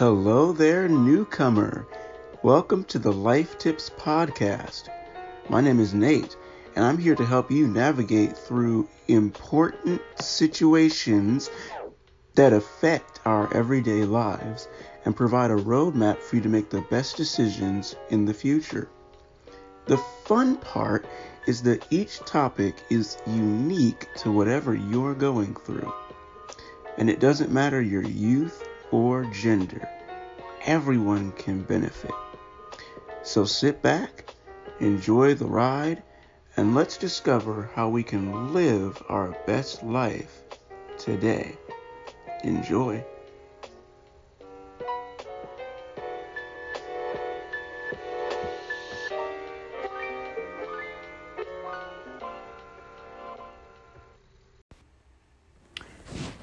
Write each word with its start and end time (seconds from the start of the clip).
Hello 0.00 0.52
there, 0.52 0.88
newcomer. 0.88 1.86
Welcome 2.42 2.84
to 2.84 2.98
the 2.98 3.12
Life 3.12 3.58
Tips 3.58 3.90
Podcast. 3.90 4.88
My 5.50 5.60
name 5.60 5.78
is 5.78 5.92
Nate, 5.92 6.38
and 6.74 6.86
I'm 6.86 6.96
here 6.96 7.14
to 7.14 7.26
help 7.26 7.50
you 7.50 7.68
navigate 7.68 8.34
through 8.34 8.88
important 9.08 10.00
situations 10.18 11.50
that 12.34 12.54
affect 12.54 13.20
our 13.26 13.54
everyday 13.54 14.06
lives 14.06 14.68
and 15.04 15.14
provide 15.14 15.50
a 15.50 15.56
roadmap 15.56 16.16
for 16.16 16.36
you 16.36 16.42
to 16.44 16.48
make 16.48 16.70
the 16.70 16.80
best 16.88 17.18
decisions 17.18 17.94
in 18.08 18.24
the 18.24 18.32
future. 18.32 18.88
The 19.84 19.98
fun 20.24 20.56
part 20.56 21.04
is 21.46 21.62
that 21.64 21.86
each 21.90 22.20
topic 22.20 22.74
is 22.88 23.18
unique 23.26 24.08
to 24.20 24.32
whatever 24.32 24.74
you're 24.74 25.14
going 25.14 25.54
through. 25.56 25.92
And 26.96 27.10
it 27.10 27.20
doesn't 27.20 27.52
matter 27.52 27.82
your 27.82 28.02
youth 28.02 28.66
or 28.90 29.24
gender, 29.26 29.88
everyone 30.64 31.32
can 31.32 31.62
benefit. 31.62 32.10
So 33.22 33.44
sit 33.44 33.82
back, 33.82 34.32
enjoy 34.80 35.34
the 35.34 35.46
ride, 35.46 36.02
and 36.56 36.74
let's 36.74 36.96
discover 36.96 37.70
how 37.74 37.88
we 37.88 38.02
can 38.02 38.52
live 38.52 39.02
our 39.08 39.36
best 39.46 39.82
life 39.82 40.42
today. 40.98 41.56
Enjoy. 42.44 43.04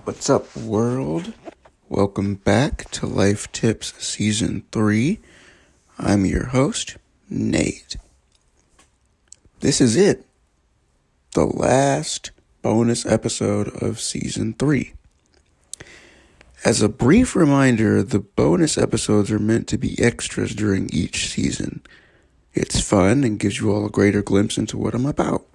What's 0.03 0.30
up, 0.30 0.55
world? 0.55 1.33
Welcome 1.97 2.35
back 2.35 2.91
to 2.91 3.07
Life 3.07 3.51
Tips 3.51 3.91
Season 3.97 4.63
3. 4.71 5.17
I'm 5.97 6.27
your 6.27 6.45
host, 6.45 6.97
Nate. 7.27 7.97
This 9.61 9.81
is 9.81 9.95
it. 9.95 10.23
The 11.33 11.47
last 11.47 12.29
bonus 12.61 13.03
episode 13.03 13.69
of 13.81 13.99
Season 13.99 14.53
3. 14.53 14.93
As 16.63 16.83
a 16.83 16.87
brief 16.87 17.35
reminder, 17.35 18.03
the 18.03 18.19
bonus 18.19 18.77
episodes 18.77 19.31
are 19.31 19.39
meant 19.39 19.67
to 19.69 19.79
be 19.79 19.97
extras 19.99 20.53
during 20.53 20.91
each 20.93 21.27
season. 21.29 21.81
It's 22.53 22.79
fun 22.79 23.23
and 23.23 23.39
gives 23.39 23.59
you 23.59 23.71
all 23.71 23.87
a 23.87 23.89
greater 23.89 24.21
glimpse 24.21 24.59
into 24.59 24.77
what 24.77 24.93
I'm 24.93 25.07
about. 25.07 25.47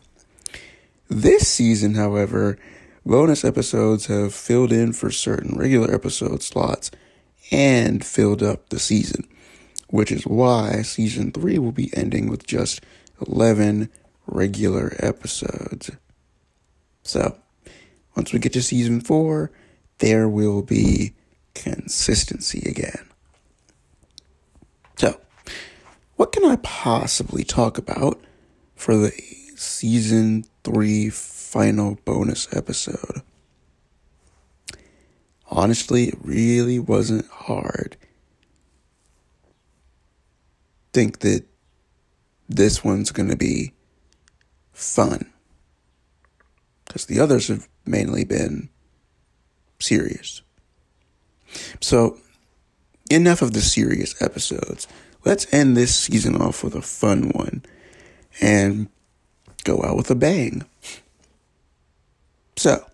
This 1.09 1.47
season, 1.47 1.95
however, 1.95 2.59
bonus 3.05 3.45
episodes 3.45 4.07
have 4.07 4.35
filled 4.35 4.73
in 4.73 4.93
for 4.93 5.11
certain 5.11 5.59
regular 5.59 5.93
episode 5.93 6.43
slots 6.43 6.91
and 7.51 8.05
filled 8.05 8.43
up 8.43 8.69
the 8.69 8.79
season, 8.79 9.27
which 9.89 10.13
is 10.13 10.27
why 10.27 10.83
season 10.83 11.33
3 11.33 11.59
will 11.59 11.73
be 11.73 11.95
ending 11.97 12.29
with 12.29 12.47
just 12.47 12.81
11 13.27 13.91
regular 14.27 14.95
episodes. 14.99 15.91
So, 17.03 17.37
once 18.17 18.33
we 18.33 18.39
get 18.39 18.53
to 18.55 18.63
season 18.63 19.01
4, 19.01 19.51
there 19.99 20.29
will 20.29 20.63
be 20.63 21.15
consistency 21.55 22.63
again. 22.69 23.09
So, 24.97 25.21
what 26.17 26.33
can 26.33 26.45
I 26.45 26.57
possibly 26.57 27.45
talk 27.45 27.79
about 27.79 28.21
for 28.75 28.97
the 28.97 29.13
season 29.63 30.45
3 30.65 31.11
final 31.11 31.99
bonus 32.05 32.49
episode. 32.55 33.23
Honestly, 35.51 36.05
it 36.09 36.19
really 36.23 36.79
wasn't 36.79 37.27
hard. 37.29 37.97
Think 40.93 41.21
that 41.21 41.45
this 42.49 42.83
one's 42.83 43.13
going 43.13 43.29
to 43.29 43.37
be 43.37 43.73
fun. 44.73 45.31
Because 46.87 47.07
the 47.07 47.21
others 47.21 47.49
have 47.49 47.69
mainly 47.87 48.25
been 48.25 48.69
serious. 49.79 50.43
So, 51.81 52.19
enough 53.11 53.43
of 53.43 53.53
the 53.53 53.61
serious 53.61 54.21
episodes. 54.21 54.89
Let's 55.25 55.53
end 55.53 55.77
this 55.77 55.95
season 55.95 56.41
off 56.41 56.65
with 56.65 56.75
a 56.75 56.83
fun 56.83 57.31
one 57.31 57.63
and 58.41 58.89
go 59.65 59.83
out 59.83 59.97
with 59.97 60.11
a 60.11 60.15
bang. 60.15 60.65
So, 62.57 62.85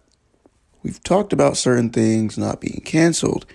we've 0.83 1.03
talked 1.03 1.33
about 1.33 1.56
certain 1.56 1.91
things 1.91 2.39
not 2.39 2.61
being 2.61 2.83
canceled. 2.84 3.47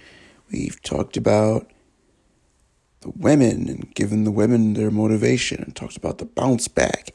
We've 0.51 0.81
talked 0.83 1.17
about 1.17 1.71
the 3.01 3.11
women 3.11 3.67
and 3.67 3.93
given 3.95 4.23
the 4.23 4.31
women 4.31 4.73
their 4.73 4.91
motivation 4.91 5.61
and 5.63 5.75
talked 5.75 5.97
about 5.97 6.17
the 6.17 6.25
bounce 6.25 6.67
back. 6.67 7.11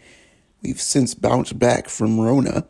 We've 0.62 0.80
since 0.80 1.14
bounced 1.14 1.58
back 1.58 1.88
from 1.88 2.20
Rona 2.20 2.66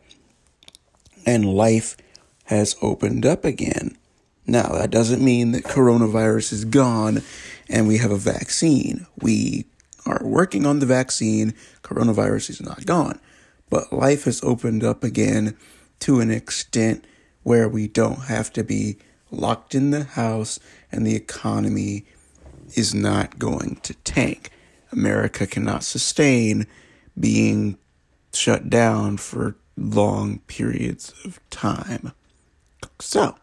and 1.25 1.45
life 1.45 1.97
has 2.45 2.75
opened 2.81 3.25
up 3.25 3.45
again. 3.45 3.97
Now, 4.47 4.69
that 4.69 4.89
doesn't 4.89 5.23
mean 5.23 5.51
that 5.51 5.63
coronavirus 5.63 6.53
is 6.53 6.65
gone 6.65 7.21
and 7.67 7.87
we 7.87 7.97
have 7.97 8.11
a 8.11 8.17
vaccine. 8.17 9.05
We 9.21 9.65
are 10.05 10.21
working 10.23 10.65
on 10.65 10.79
the 10.79 10.85
vaccine. 10.85 11.53
Coronavirus 11.83 12.49
is 12.49 12.61
not 12.61 12.85
gone. 12.85 13.19
But 13.69 13.93
life 13.93 14.23
has 14.23 14.43
opened 14.43 14.83
up 14.83 15.03
again 15.03 15.55
to 15.99 16.19
an 16.19 16.31
extent 16.31 17.05
where 17.43 17.67
we 17.67 17.87
don't 17.87 18.23
have 18.25 18.51
to 18.53 18.63
be 18.63 18.97
locked 19.31 19.75
in 19.75 19.91
the 19.91 20.03
house 20.03 20.59
and 20.91 21.05
the 21.05 21.15
economy 21.15 22.05
is 22.75 22.93
not 22.93 23.39
going 23.39 23.77
to 23.83 23.93
tank. 23.95 24.51
America 24.91 25.45
cannot 25.45 25.83
sustain 25.83 26.65
being 27.19 27.77
shut 28.33 28.69
down 28.69 29.17
for 29.17 29.55
long 29.77 30.39
periods 30.47 31.13
of 31.25 31.39
time. 31.49 32.11
So, 32.99 33.35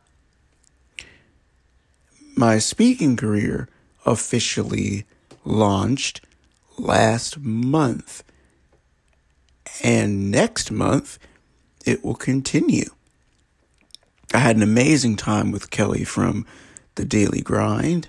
my 2.36 2.58
speaking 2.58 3.16
career 3.16 3.68
officially 4.04 5.04
launched 5.44 6.20
last 6.78 7.38
month. 7.38 8.22
And 9.82 10.30
next 10.30 10.70
month, 10.70 11.18
it 11.84 12.04
will 12.04 12.14
continue. 12.14 12.90
I 14.34 14.38
had 14.38 14.56
an 14.56 14.62
amazing 14.62 15.16
time 15.16 15.52
with 15.52 15.70
Kelly 15.70 16.04
from 16.04 16.46
the 16.96 17.04
Daily 17.04 17.40
Grind, 17.40 18.08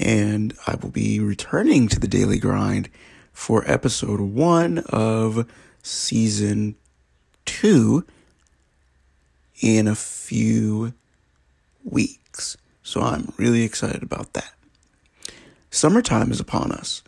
and 0.00 0.54
I 0.66 0.76
will 0.76 0.90
be 0.90 1.20
returning 1.20 1.88
to 1.88 2.00
the 2.00 2.08
Daily 2.08 2.38
Grind 2.38 2.88
for 3.32 3.68
episode 3.70 4.20
one 4.20 4.78
of 4.88 5.46
season 5.82 6.76
two 7.44 8.06
in 9.60 9.86
a 9.86 9.94
few 9.94 10.94
weeks. 11.84 12.56
So 12.82 13.00
I'm 13.00 13.32
really 13.36 13.62
excited 13.62 14.02
about 14.02 14.32
that. 14.32 14.52
Summertime 15.70 16.30
is 16.30 16.40
upon 16.40 16.72
us, 16.72 17.02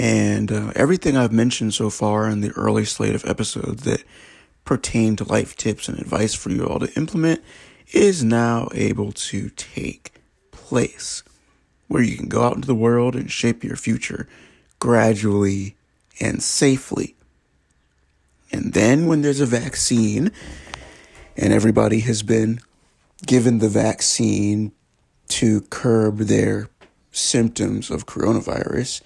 and 0.00 0.50
uh, 0.50 0.72
everything 0.74 1.14
I've 1.14 1.30
mentioned 1.30 1.74
so 1.74 1.90
far 1.90 2.26
in 2.26 2.40
the 2.40 2.52
early 2.52 2.86
slate 2.86 3.14
of 3.14 3.26
episodes 3.26 3.82
that 3.82 4.02
pertain 4.64 5.14
to 5.16 5.24
life 5.24 5.54
tips 5.56 5.90
and 5.90 5.98
advice 5.98 6.32
for 6.32 6.48
you 6.48 6.66
all 6.66 6.78
to 6.78 6.90
implement 6.94 7.42
is 7.92 8.24
now 8.24 8.68
able 8.72 9.12
to 9.12 9.50
take 9.50 10.14
place 10.52 11.22
where 11.88 12.02
you 12.02 12.16
can 12.16 12.28
go 12.28 12.44
out 12.44 12.54
into 12.54 12.66
the 12.66 12.74
world 12.74 13.14
and 13.14 13.30
shape 13.30 13.62
your 13.62 13.76
future 13.76 14.26
gradually 14.78 15.76
and 16.18 16.42
safely. 16.42 17.14
And 18.50 18.72
then 18.72 19.06
when 19.06 19.20
there's 19.20 19.40
a 19.40 19.46
vaccine 19.46 20.32
and 21.36 21.52
everybody 21.52 22.00
has 22.00 22.22
been 22.22 22.60
given 23.26 23.58
the 23.58 23.68
vaccine 23.68 24.72
to 25.28 25.60
curb 25.60 26.20
their 26.20 26.70
symptoms 27.12 27.90
of 27.90 28.06
coronavirus 28.06 29.02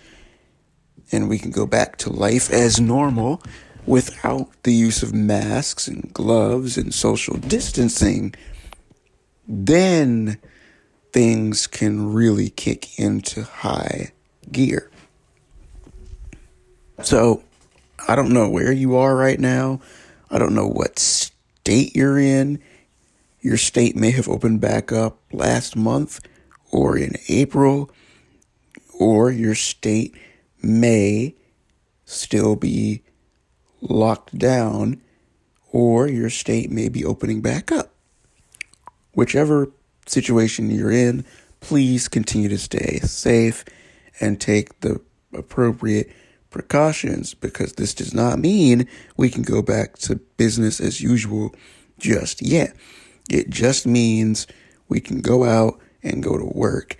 and 1.14 1.28
we 1.28 1.38
can 1.38 1.50
go 1.50 1.66
back 1.66 1.96
to 1.98 2.10
life 2.10 2.50
as 2.50 2.80
normal 2.80 3.40
without 3.86 4.50
the 4.64 4.72
use 4.72 5.02
of 5.02 5.14
masks 5.14 5.86
and 5.86 6.12
gloves 6.12 6.76
and 6.76 6.92
social 6.92 7.36
distancing, 7.36 8.34
then 9.46 10.38
things 11.12 11.66
can 11.66 12.12
really 12.12 12.50
kick 12.50 12.98
into 12.98 13.44
high 13.44 14.12
gear. 14.50 14.90
So, 17.02 17.42
I 18.08 18.16
don't 18.16 18.32
know 18.32 18.48
where 18.48 18.72
you 18.72 18.96
are 18.96 19.14
right 19.14 19.38
now. 19.38 19.80
I 20.30 20.38
don't 20.38 20.54
know 20.54 20.66
what 20.66 20.98
state 20.98 21.94
you're 21.94 22.18
in. 22.18 22.60
Your 23.40 23.56
state 23.56 23.94
may 23.94 24.10
have 24.12 24.28
opened 24.28 24.60
back 24.60 24.90
up 24.90 25.18
last 25.32 25.76
month 25.76 26.20
or 26.70 26.96
in 26.98 27.14
April, 27.28 27.90
or 28.98 29.30
your 29.30 29.54
state 29.54 30.14
may 30.64 31.34
still 32.04 32.56
be 32.56 33.02
locked 33.80 34.36
down, 34.38 35.00
or 35.72 36.08
your 36.08 36.30
state 36.30 36.70
may 36.70 36.88
be 36.88 37.04
opening 37.04 37.40
back 37.40 37.70
up. 37.70 37.92
Whichever 39.12 39.70
situation 40.06 40.70
you're 40.70 40.90
in, 40.90 41.24
please 41.60 42.08
continue 42.08 42.48
to 42.48 42.58
stay 42.58 42.98
safe 43.00 43.64
and 44.20 44.40
take 44.40 44.80
the 44.80 45.00
appropriate 45.32 46.10
precautions 46.50 47.34
because 47.34 47.72
this 47.72 47.94
does 47.94 48.14
not 48.14 48.38
mean 48.38 48.88
we 49.16 49.28
can 49.28 49.42
go 49.42 49.60
back 49.60 49.98
to 49.98 50.16
business 50.36 50.80
as 50.80 51.00
usual 51.00 51.54
just 51.98 52.42
yet. 52.42 52.76
It 53.30 53.50
just 53.50 53.86
means 53.86 54.46
we 54.88 55.00
can 55.00 55.20
go 55.20 55.44
out 55.44 55.80
and 56.02 56.22
go 56.22 56.38
to 56.38 56.44
work 56.44 56.96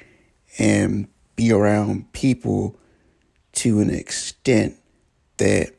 and 0.58 1.06
be 1.36 1.52
around 1.52 2.12
people 2.12 2.76
to 3.54 3.80
an 3.80 3.90
extent 3.90 4.76
that 5.36 5.70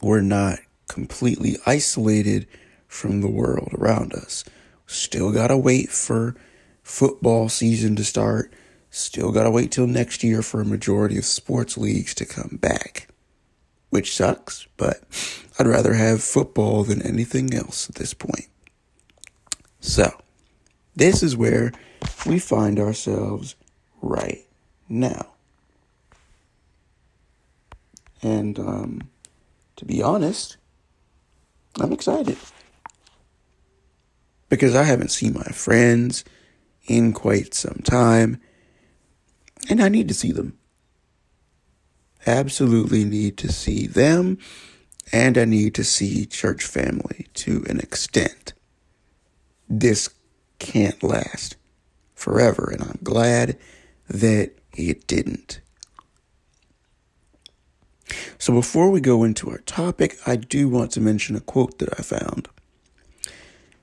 we're 0.00 0.20
not 0.20 0.58
completely 0.88 1.56
isolated 1.66 2.46
from 2.86 3.20
the 3.20 3.30
world 3.30 3.70
around 3.74 4.12
us. 4.14 4.44
Still 4.86 5.32
gotta 5.32 5.56
wait 5.56 5.90
for 5.90 6.34
football 6.82 7.48
season 7.48 7.96
to 7.96 8.04
start. 8.04 8.52
Still 8.90 9.32
gotta 9.32 9.50
wait 9.50 9.70
till 9.70 9.86
next 9.86 10.24
year 10.24 10.42
for 10.42 10.60
a 10.60 10.66
majority 10.66 11.18
of 11.18 11.24
sports 11.24 11.76
leagues 11.76 12.14
to 12.14 12.24
come 12.24 12.58
back. 12.60 13.08
Which 13.90 14.14
sucks, 14.14 14.66
but 14.76 15.02
I'd 15.58 15.66
rather 15.66 15.94
have 15.94 16.22
football 16.22 16.84
than 16.84 17.02
anything 17.02 17.54
else 17.54 17.88
at 17.88 17.96
this 17.96 18.14
point. 18.14 18.46
So, 19.80 20.10
this 20.96 21.22
is 21.22 21.36
where 21.36 21.72
we 22.26 22.38
find 22.38 22.78
ourselves 22.78 23.54
right 24.02 24.44
now. 24.88 25.26
And 28.22 28.58
um, 28.58 29.10
to 29.76 29.84
be 29.84 30.02
honest, 30.02 30.56
I'm 31.80 31.92
excited 31.92 32.36
because 34.48 34.74
I 34.74 34.84
haven't 34.84 35.10
seen 35.10 35.34
my 35.34 35.42
friends 35.42 36.24
in 36.86 37.12
quite 37.12 37.54
some 37.54 37.80
time 37.84 38.40
and 39.68 39.82
I 39.82 39.88
need 39.88 40.08
to 40.08 40.14
see 40.14 40.32
them. 40.32 40.58
Absolutely 42.26 43.04
need 43.04 43.36
to 43.38 43.52
see 43.52 43.86
them 43.86 44.38
and 45.12 45.38
I 45.38 45.44
need 45.44 45.74
to 45.76 45.84
see 45.84 46.26
church 46.26 46.64
family 46.64 47.28
to 47.34 47.64
an 47.68 47.78
extent. 47.78 48.52
This 49.68 50.10
can't 50.58 51.02
last 51.02 51.56
forever 52.14 52.70
and 52.72 52.82
I'm 52.82 52.98
glad 53.02 53.58
that 54.08 54.52
it 54.74 55.06
didn't. 55.06 55.60
So 58.38 58.52
before 58.52 58.90
we 58.90 59.00
go 59.00 59.24
into 59.24 59.50
our 59.50 59.58
topic, 59.58 60.16
I 60.26 60.36
do 60.36 60.68
want 60.68 60.92
to 60.92 61.00
mention 61.00 61.36
a 61.36 61.40
quote 61.40 61.78
that 61.78 61.98
I 61.98 62.02
found. 62.02 62.48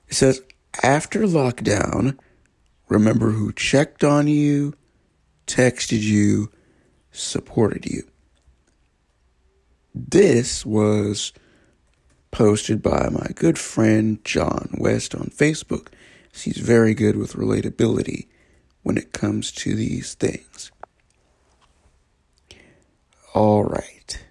It 0.08 0.14
says, 0.14 0.42
after 0.82 1.20
lockdown, 1.20 2.18
remember 2.88 3.30
who 3.30 3.52
checked 3.52 4.04
on 4.04 4.28
you, 4.28 4.74
texted 5.46 6.02
you, 6.02 6.50
supported 7.10 7.86
you. 7.86 8.02
This 9.94 10.66
was 10.66 11.32
posted 12.30 12.82
by 12.82 13.08
my 13.10 13.28
good 13.34 13.58
friend 13.58 14.22
John 14.24 14.74
West 14.78 15.14
on 15.14 15.30
Facebook. 15.34 15.88
He's 16.34 16.58
very 16.58 16.92
good 16.92 17.16
with 17.16 17.32
relatability 17.32 18.26
when 18.82 18.98
it 18.98 19.12
comes 19.12 19.50
to 19.52 19.74
these 19.74 20.14
things. 20.14 20.70
All 23.36 23.64
right, 23.64 24.24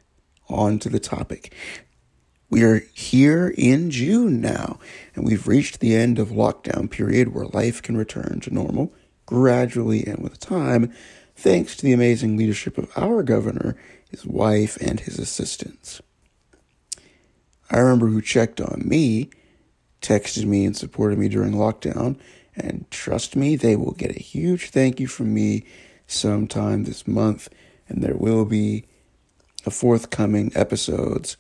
on 0.50 0.80
to 0.80 0.90
the 0.90 1.00
topic. 1.00 1.54
We 2.50 2.63
are 2.63 2.81
here 2.92 3.54
in 3.56 3.92
June 3.92 4.42
now, 4.42 4.80
and 5.13 5.24
we've 5.24 5.48
reached 5.48 5.80
the 5.80 5.96
end 5.96 6.18
of 6.18 6.30
lockdown 6.30 6.90
period 6.90 7.31
where 7.31 7.46
life 7.46 7.84
can 7.84 7.98
return 7.98 8.40
to 8.42 8.52
normal 8.52 8.92
gradually 9.28 10.04
and 10.07 10.24
with 10.24 10.40
time, 10.40 10.92
thanks 11.36 11.75
to 11.75 11.86
the 11.86 11.94
amazing 11.94 12.36
leadership 12.36 12.80
of 12.80 12.92
our 12.98 13.22
governor, 13.22 13.78
his 14.10 14.25
wife, 14.25 14.75
and 14.78 15.02
his 15.02 15.19
assistants. 15.19 16.01
I 17.69 17.78
remember 17.78 18.08
who 18.08 18.24
checked 18.24 18.60
on 18.60 18.81
me, 18.88 19.30
texted 20.01 20.46
me, 20.46 20.66
and 20.66 20.75
supported 20.75 21.19
me 21.19 21.30
during 21.30 21.51
lockdown, 21.51 22.18
and 22.56 22.90
trust 22.90 23.36
me, 23.36 23.56
they 23.56 23.75
will 23.75 23.94
get 23.94 24.16
a 24.16 24.19
huge 24.19 24.72
thank 24.72 25.00
you 25.00 25.06
from 25.06 25.31
me 25.31 25.63
sometime 26.08 26.86
this 26.86 27.08
month, 27.08 27.50
and 27.88 28.01
there 28.01 28.18
will 28.18 28.46
be 28.46 28.88
a 29.66 29.72
forthcoming 29.72 30.52
episodes 30.56 31.38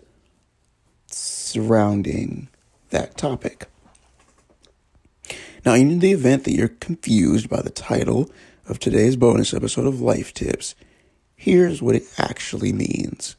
surrounding 1.07 2.49
that 2.89 3.17
topic. 3.17 3.67
Now, 5.65 5.73
in 5.73 5.99
the 5.99 6.11
event 6.11 6.43
that 6.43 6.53
you're 6.53 6.67
confused 6.67 7.49
by 7.49 7.61
the 7.61 7.69
title 7.69 8.29
of 8.67 8.79
today's 8.79 9.15
bonus 9.15 9.53
episode 9.53 9.87
of 9.87 10.01
Life 10.01 10.33
Tips, 10.33 10.75
here's 11.35 11.81
what 11.81 11.95
it 11.95 12.03
actually 12.17 12.73
means 12.73 13.35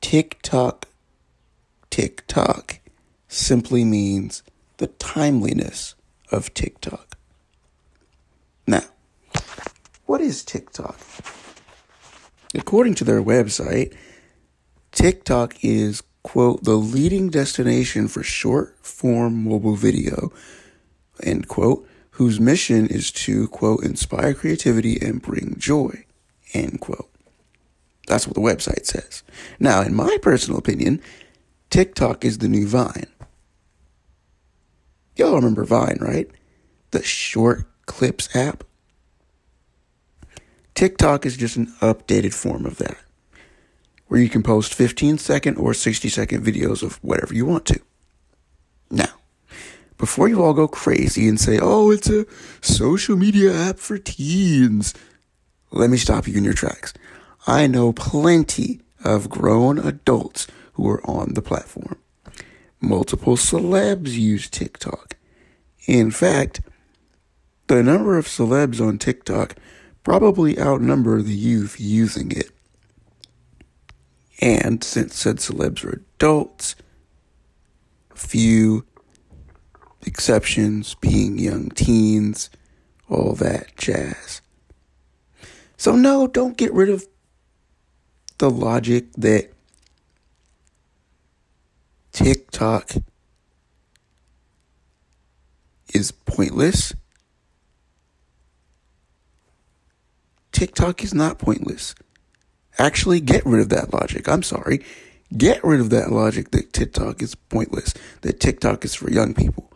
TikTok, 0.00 0.86
TikTok 1.90 2.80
simply 3.28 3.84
means 3.84 4.42
the 4.78 4.86
timeliness 4.86 5.94
of 6.32 6.54
TikTok. 6.54 7.16
Now, 8.66 8.82
what 10.06 10.20
is 10.20 10.44
TikTok? 10.44 10.98
According 12.54 12.94
to 12.96 13.04
their 13.04 13.22
website, 13.22 13.94
TikTok 14.92 15.62
is, 15.62 16.02
quote, 16.22 16.64
the 16.64 16.76
leading 16.76 17.28
destination 17.28 18.08
for 18.08 18.22
short 18.22 18.76
form 18.82 19.44
mobile 19.44 19.76
video, 19.76 20.32
end 21.22 21.48
quote, 21.48 21.86
whose 22.12 22.40
mission 22.40 22.86
is 22.86 23.12
to, 23.12 23.48
quote, 23.48 23.84
inspire 23.84 24.34
creativity 24.34 24.98
and 25.00 25.22
bring 25.22 25.56
joy, 25.58 26.04
end 26.54 26.80
quote. 26.80 27.10
That's 28.06 28.26
what 28.26 28.34
the 28.34 28.40
website 28.40 28.86
says. 28.86 29.22
Now, 29.60 29.82
in 29.82 29.94
my 29.94 30.16
personal 30.22 30.58
opinion, 30.58 31.02
TikTok 31.70 32.24
is 32.24 32.38
the 32.38 32.48
new 32.48 32.66
Vine. 32.66 33.06
Y'all 35.14 35.34
remember 35.34 35.64
Vine, 35.64 35.98
right? 36.00 36.30
The 36.90 37.02
short 37.02 37.66
clips 37.84 38.34
app. 38.34 38.64
TikTok 40.78 41.26
is 41.26 41.36
just 41.36 41.56
an 41.56 41.66
updated 41.80 42.32
form 42.32 42.64
of 42.64 42.76
that, 42.76 42.98
where 44.06 44.20
you 44.20 44.28
can 44.28 44.44
post 44.44 44.72
15 44.72 45.18
second 45.18 45.56
or 45.56 45.74
60 45.74 46.08
second 46.08 46.46
videos 46.46 46.84
of 46.84 47.02
whatever 47.02 47.34
you 47.34 47.44
want 47.44 47.66
to. 47.66 47.80
Now, 48.88 49.10
before 49.96 50.28
you 50.28 50.40
all 50.40 50.54
go 50.54 50.68
crazy 50.68 51.26
and 51.26 51.40
say, 51.40 51.58
oh, 51.60 51.90
it's 51.90 52.08
a 52.08 52.26
social 52.60 53.16
media 53.16 53.52
app 53.52 53.80
for 53.80 53.98
teens, 53.98 54.94
let 55.72 55.90
me 55.90 55.96
stop 55.96 56.28
you 56.28 56.36
in 56.36 56.44
your 56.44 56.54
tracks. 56.54 56.94
I 57.44 57.66
know 57.66 57.92
plenty 57.92 58.80
of 59.02 59.28
grown 59.28 59.80
adults 59.80 60.46
who 60.74 60.88
are 60.90 61.04
on 61.04 61.34
the 61.34 61.42
platform. 61.42 61.98
Multiple 62.80 63.34
celebs 63.34 64.12
use 64.12 64.48
TikTok. 64.48 65.16
In 65.88 66.12
fact, 66.12 66.60
the 67.66 67.82
number 67.82 68.16
of 68.16 68.26
celebs 68.26 68.80
on 68.80 68.98
TikTok 68.98 69.56
probably 70.02 70.58
outnumber 70.58 71.22
the 71.22 71.34
youth 71.34 71.76
using 71.78 72.30
it. 72.32 72.50
And 74.40 74.82
since 74.84 75.16
said 75.16 75.36
celebs 75.36 75.84
are 75.84 76.02
adults, 76.14 76.76
a 78.12 78.16
few 78.16 78.86
exceptions 80.06 80.94
being 80.94 81.38
young 81.38 81.70
teens, 81.70 82.50
all 83.08 83.34
that 83.34 83.76
jazz. 83.76 84.40
So, 85.76 85.94
no, 85.94 86.26
don't 86.26 86.56
get 86.56 86.72
rid 86.72 86.88
of 86.88 87.06
the 88.38 88.50
logic 88.50 89.12
that 89.16 89.52
TikTok 92.12 92.92
is 95.94 96.12
pointless 96.12 96.94
TikTok 100.58 101.04
is 101.04 101.14
not 101.14 101.38
pointless. 101.38 101.94
Actually, 102.80 103.20
get 103.20 103.46
rid 103.46 103.60
of 103.60 103.68
that 103.68 103.94
logic. 103.94 104.28
I'm 104.28 104.42
sorry. 104.42 104.84
Get 105.36 105.62
rid 105.62 105.78
of 105.78 105.90
that 105.90 106.10
logic 106.10 106.50
that 106.50 106.72
TikTok 106.72 107.22
is 107.22 107.36
pointless, 107.36 107.94
that 108.22 108.40
TikTok 108.40 108.84
is 108.84 108.92
for 108.92 109.08
young 109.08 109.34
people, 109.34 109.70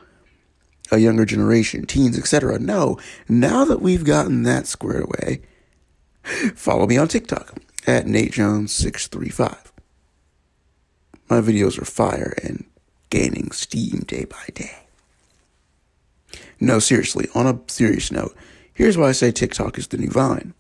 a 0.91 0.99
younger 0.99 1.25
generation, 1.25 1.87
teens, 1.87 2.19
etc. 2.19 2.59
No, 2.59 2.99
now 3.29 3.65
that 3.65 3.81
we've 3.81 4.03
gotten 4.03 4.43
that 4.43 4.67
squared 4.67 5.05
away, 5.05 5.43
follow 6.57 6.89
me 6.89 6.99
on 6.99 7.07
TikTok 7.07 7.57
at 7.87 8.09
Nate 8.09 8.33
Jones 8.33 8.73
635. 8.73 9.73
My 11.31 11.41
videos 11.41 11.81
are 11.81 11.85
fire 11.85 12.35
and 12.43 12.65
gaining 13.09 13.53
steam 13.53 14.01
day 14.01 14.25
by 14.25 14.49
day. 14.53 14.79
No, 16.59 16.81
seriously, 16.81 17.29
on 17.37 17.47
a 17.47 17.61
serious 17.69 18.11
note, 18.11 18.35
here's 18.75 18.99
why 18.99 19.11
I 19.11 19.13
say 19.13 19.31
TikTok 19.31 19.79
is 19.79 19.87
the 19.87 19.97
new 19.97 20.11
Vine. 20.11 20.55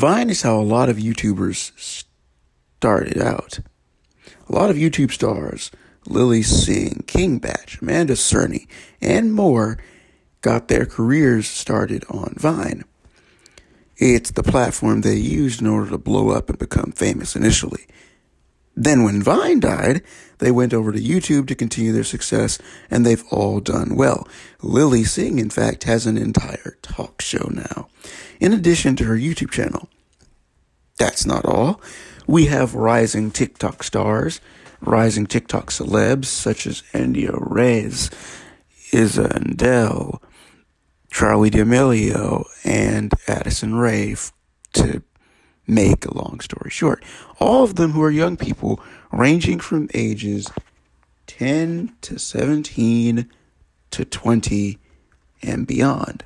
Vine 0.00 0.30
is 0.30 0.40
how 0.40 0.58
a 0.58 0.62
lot 0.62 0.88
of 0.88 0.96
YouTubers 0.96 2.04
started 2.78 3.18
out. 3.18 3.58
A 4.48 4.52
lot 4.52 4.70
of 4.70 4.76
YouTube 4.76 5.12
stars 5.12 5.70
Lilly 6.06 6.40
Singh, 6.40 7.04
King 7.06 7.38
Bach, 7.38 7.74
Amanda 7.82 8.14
Cerny, 8.14 8.66
and 9.02 9.30
more 9.30 9.76
got 10.40 10.68
their 10.68 10.86
careers 10.86 11.46
started 11.46 12.06
on 12.08 12.32
Vine. 12.38 12.84
It's 13.98 14.30
the 14.30 14.42
platform 14.42 15.02
they 15.02 15.16
used 15.16 15.60
in 15.60 15.66
order 15.66 15.90
to 15.90 15.98
blow 15.98 16.30
up 16.30 16.48
and 16.48 16.58
become 16.58 16.92
famous 16.92 17.36
initially. 17.36 17.84
Then, 18.74 19.02
when 19.02 19.22
Vine 19.22 19.60
died, 19.60 20.02
they 20.38 20.50
went 20.50 20.72
over 20.72 20.92
to 20.92 20.98
YouTube 20.98 21.46
to 21.48 21.54
continue 21.54 21.92
their 21.92 22.04
success, 22.04 22.58
and 22.90 23.04
they've 23.04 23.24
all 23.30 23.60
done 23.60 23.96
well. 23.96 24.26
Lilly 24.62 25.04
Singh, 25.04 25.38
in 25.38 25.50
fact, 25.50 25.84
has 25.84 26.06
an 26.06 26.16
entire 26.16 26.78
talk 26.80 27.20
show 27.20 27.50
now, 27.52 27.88
in 28.40 28.52
addition 28.52 28.96
to 28.96 29.04
her 29.04 29.16
YouTube 29.16 29.50
channel. 29.50 29.88
That's 30.98 31.24
not 31.24 31.44
all. 31.44 31.80
We 32.26 32.46
have 32.46 32.74
rising 32.74 33.30
TikTok 33.30 33.82
stars, 33.82 34.40
rising 34.80 35.26
TikTok 35.26 35.70
celebs 35.70 36.26
such 36.26 36.66
as 36.66 36.82
India 36.92 37.32
Reyes, 37.34 38.10
Izza 38.92 39.28
Andel, 39.28 40.20
Charli 41.12 41.50
D'Amelio, 41.50 42.44
and 42.64 43.12
Addison 43.28 43.74
Rae 43.74 44.16
to 44.72 45.02
make 45.66 46.04
a 46.04 46.16
long 46.16 46.40
story 46.40 46.70
short. 46.70 47.04
All 47.38 47.64
of 47.64 47.76
them 47.76 47.92
who 47.92 48.02
are 48.02 48.10
young 48.10 48.36
people 48.36 48.80
ranging 49.12 49.60
from 49.60 49.88
ages 49.94 50.50
10 51.26 51.94
to 52.02 52.18
17 52.18 53.28
to 53.90 54.04
20 54.04 54.78
and 55.42 55.66
beyond. 55.66 56.24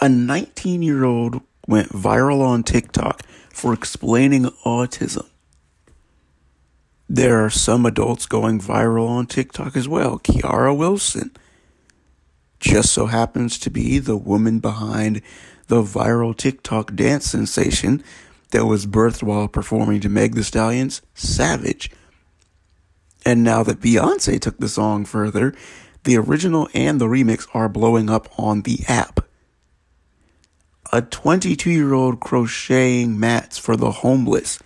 A 0.00 0.10
19 0.10 0.82
year 0.82 1.04
old 1.04 1.40
went 1.66 1.88
viral 1.88 2.42
on 2.42 2.62
TikTok 2.62 3.22
for 3.50 3.72
explaining 3.72 4.44
autism. 4.64 5.26
There 7.08 7.42
are 7.42 7.50
some 7.50 7.86
adults 7.86 8.26
going 8.26 8.60
viral 8.60 9.08
on 9.08 9.26
TikTok 9.26 9.74
as 9.74 9.88
well. 9.88 10.18
Keara 10.18 10.76
Wilson 10.76 11.34
just 12.60 12.92
so 12.92 13.06
happens 13.06 13.58
to 13.60 13.70
be 13.70 13.98
the 13.98 14.16
woman 14.16 14.58
behind 14.58 15.22
the 15.68 15.82
viral 15.82 16.36
TikTok 16.36 16.94
dance 16.94 17.26
sensation 17.26 18.02
that 18.50 18.66
was 18.66 18.86
birthed 18.86 19.22
while 19.22 19.48
performing 19.48 20.00
to 20.00 20.08
Meg 20.08 20.34
the 20.34 20.44
Stallion's 20.44 21.00
Savage. 21.14 21.90
And 23.24 23.42
now 23.42 23.62
that 23.62 23.80
Beyonce 23.80 24.40
took 24.40 24.58
the 24.58 24.68
song 24.68 25.04
further, 25.04 25.54
the 26.04 26.16
original 26.18 26.68
and 26.74 27.00
the 27.00 27.06
remix 27.06 27.48
are 27.54 27.68
blowing 27.68 28.10
up 28.10 28.28
on 28.38 28.62
the 28.62 28.80
app. 28.88 29.25
A 30.96 31.02
22 31.02 31.70
year 31.70 31.92
old 31.92 32.20
crocheting 32.20 33.20
mats 33.20 33.58
for 33.58 33.76
the 33.76 33.90
homeless. 33.90 34.58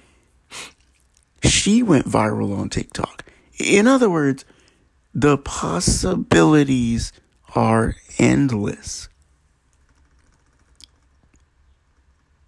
She 1.43 1.83
went 1.83 2.07
viral 2.07 2.57
on 2.57 2.69
TikTok. 2.69 3.25
In 3.59 3.89
other 3.89 4.09
words, 4.09 4.45
the 5.13 5.37
possibilities 5.39 7.13
are 7.57 7.97
endless. 8.17 9.09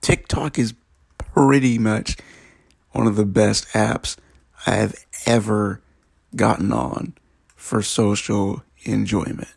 TikTok 0.01 0.61
is 0.61 0.75
pretty 1.19 1.77
much 1.77 2.17
one 2.93 3.09
of 3.09 3.17
the 3.17 3.27
best 3.27 3.67
apps 3.71 4.17
I 4.65 4.77
have 4.77 4.95
ever 5.27 5.81
gotten 6.37 6.73
on 6.73 7.15
for 7.57 7.83
social 7.83 8.63
enjoyment. 8.85 9.49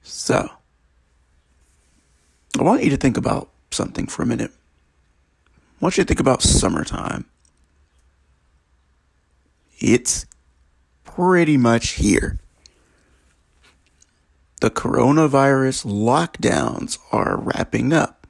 So, 0.00 0.48
I 2.58 2.62
want 2.62 2.84
you 2.84 2.90
to 2.90 2.96
think 2.96 3.16
about 3.16 3.50
something 3.70 4.06
for 4.06 4.22
a 4.22 4.26
minute. 4.26 4.52
I 5.46 5.84
want 5.84 5.96
you 5.96 6.04
to 6.04 6.08
think 6.08 6.20
about 6.20 6.42
summertime. 6.42 7.24
It's 9.78 10.26
pretty 11.04 11.56
much 11.56 11.90
here. 11.90 12.38
The 14.60 14.70
coronavirus 14.70 15.86
lockdowns 15.86 16.98
are 17.10 17.36
wrapping 17.36 17.92
up. 17.92 18.26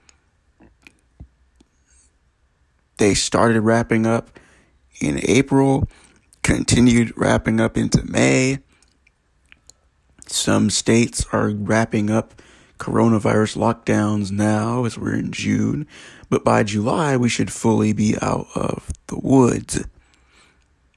They 2.97 3.13
started 3.15 3.61
wrapping 3.61 4.07
up 4.07 4.39
in 5.01 5.21
April, 5.25 5.91
continued 6.43 7.13
wrapping 7.17 7.61
up 7.61 7.77
into 7.77 8.03
May. 8.05 8.61
Some 10.27 10.71
states 10.71 11.27
are 11.33 11.51
wrapping 11.51 12.09
up 12.09 12.41
coronavirus 12.83 13.57
lockdowns 13.57 14.33
now 14.33 14.85
as 14.85 14.99
we're 14.99 15.15
in 15.15 15.31
June, 15.31 15.87
but 16.29 16.43
by 16.43 16.65
July 16.65 17.17
we 17.17 17.29
should 17.29 17.53
fully 17.53 17.93
be 17.93 18.17
out 18.21 18.49
of 18.57 18.91
the 19.07 19.19
woods. 19.19 19.85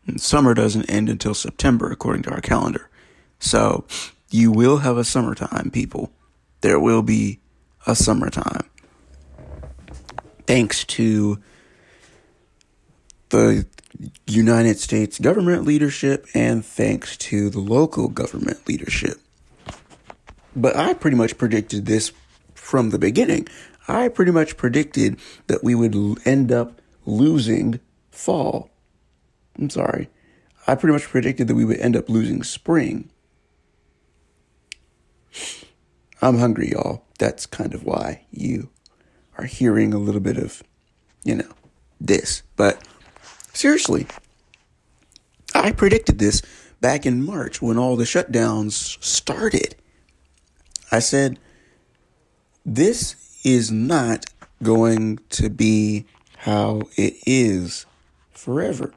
And 0.07 0.19
summer 0.19 0.55
doesn't 0.55 0.89
end 0.89 1.09
until 1.09 1.35
September, 1.35 1.91
according 1.91 2.23
to 2.23 2.31
our 2.31 2.41
calendar. 2.41 2.89
So 3.39 3.85
you 4.31 4.51
will 4.51 4.77
have 4.77 4.97
a 4.97 5.03
summertime, 5.03 5.69
people. 5.69 6.11
There 6.61 6.79
will 6.79 7.03
be 7.03 7.39
a 7.85 7.95
summertime. 7.95 8.67
Thanks 10.47 10.83
to 10.85 11.39
the 13.29 13.67
United 14.25 14.79
States 14.79 15.19
government 15.19 15.65
leadership 15.65 16.25
and 16.33 16.65
thanks 16.65 17.15
to 17.17 17.51
the 17.51 17.59
local 17.59 18.07
government 18.07 18.67
leadership. 18.67 19.19
But 20.55 20.75
I 20.75 20.93
pretty 20.93 21.17
much 21.17 21.37
predicted 21.37 21.85
this 21.85 22.11
from 22.53 22.89
the 22.89 22.99
beginning. 22.99 23.47
I 23.87 24.07
pretty 24.07 24.31
much 24.31 24.57
predicted 24.57 25.19
that 25.47 25.63
we 25.63 25.75
would 25.75 25.95
end 26.25 26.51
up 26.51 26.81
losing 27.05 27.79
fall 28.09 28.71
I'm 29.57 29.69
sorry. 29.69 30.09
I 30.67 30.75
pretty 30.75 30.93
much 30.93 31.03
predicted 31.05 31.47
that 31.47 31.55
we 31.55 31.65
would 31.65 31.79
end 31.79 31.95
up 31.95 32.09
losing 32.09 32.43
spring. 32.43 33.09
I'm 36.21 36.39
hungry, 36.39 36.71
y'all. 36.71 37.03
That's 37.19 37.45
kind 37.45 37.73
of 37.73 37.83
why 37.83 38.25
you 38.31 38.69
are 39.37 39.45
hearing 39.45 39.93
a 39.93 39.99
little 39.99 40.21
bit 40.21 40.37
of, 40.37 40.63
you 41.23 41.35
know, 41.35 41.51
this. 42.01 42.41
But 42.55 42.85
seriously, 43.53 44.07
I 45.53 45.71
predicted 45.71 46.19
this 46.19 46.41
back 46.81 47.05
in 47.05 47.25
March 47.25 47.61
when 47.61 47.77
all 47.77 47.95
the 47.95 48.05
shutdowns 48.05 49.01
started. 49.03 49.75
I 50.91 50.99
said, 50.99 51.39
this 52.65 53.39
is 53.43 53.71
not 53.71 54.25
going 54.63 55.19
to 55.29 55.49
be 55.49 56.05
how 56.37 56.81
it 56.95 57.15
is 57.25 57.85
forever 58.31 58.93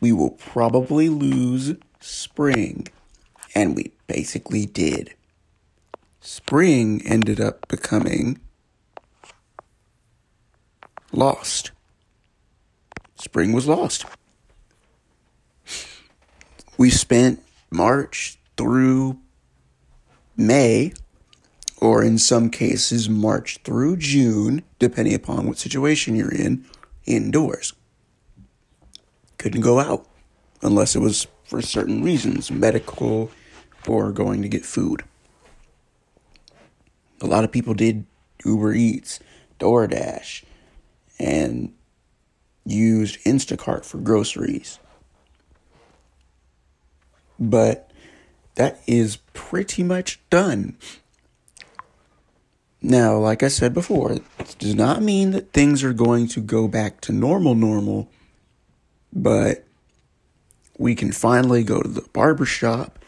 we 0.00 0.12
will 0.12 0.30
probably 0.30 1.08
lose 1.08 1.74
spring. 2.00 2.88
And 3.54 3.76
we 3.76 3.92
basically 4.06 4.66
did. 4.66 5.14
Spring 6.20 7.02
ended 7.04 7.40
up 7.40 7.68
becoming 7.68 8.40
lost. 11.12 11.72
Spring 13.16 13.52
was 13.52 13.66
lost. 13.66 14.06
We 16.78 16.90
spent 16.90 17.42
March 17.70 18.38
through 18.56 19.18
May, 20.40 20.92
or 21.80 22.02
in 22.02 22.18
some 22.18 22.50
cases, 22.50 23.08
March 23.08 23.58
through 23.64 23.98
June, 23.98 24.62
depending 24.78 25.14
upon 25.14 25.46
what 25.46 25.58
situation 25.58 26.16
you're 26.16 26.32
in, 26.32 26.66
indoors 27.06 27.72
couldn't 29.38 29.62
go 29.62 29.78
out 29.78 30.06
unless 30.62 30.94
it 30.94 30.98
was 31.00 31.26
for 31.44 31.62
certain 31.62 32.02
reasons, 32.02 32.50
medical 32.50 33.30
or 33.88 34.12
going 34.12 34.42
to 34.42 34.48
get 34.48 34.64
food. 34.64 35.02
A 37.20 37.26
lot 37.26 37.44
of 37.44 37.52
people 37.52 37.74
did 37.74 38.06
Uber 38.44 38.74
Eats, 38.74 39.20
DoorDash, 39.58 40.44
and 41.18 41.72
used 42.64 43.22
Instacart 43.24 43.84
for 43.84 43.98
groceries. 43.98 44.78
But 47.38 47.89
that 48.54 48.80
is 48.86 49.16
pretty 49.32 49.82
much 49.82 50.20
done. 50.30 50.76
Now, 52.82 53.18
like 53.18 53.42
I 53.42 53.48
said 53.48 53.74
before, 53.74 54.12
it 54.12 54.22
does 54.58 54.74
not 54.74 55.02
mean 55.02 55.32
that 55.32 55.52
things 55.52 55.84
are 55.84 55.92
going 55.92 56.28
to 56.28 56.40
go 56.40 56.66
back 56.66 57.00
to 57.02 57.12
normal, 57.12 57.54
normal 57.54 58.08
but 59.12 59.64
we 60.78 60.94
can 60.94 61.12
finally 61.12 61.62
go 61.62 61.82
to 61.82 61.88
the 61.88 62.06
barber 62.12 62.44
shop 62.44 62.98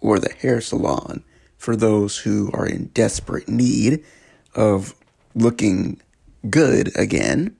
or 0.00 0.18
the 0.18 0.32
hair 0.32 0.60
salon 0.60 1.22
for 1.56 1.76
those 1.76 2.18
who 2.18 2.50
are 2.52 2.66
in 2.66 2.86
desperate 2.86 3.48
need 3.48 4.04
of 4.54 4.94
looking 5.34 6.00
good 6.48 6.90
again. 6.96 7.54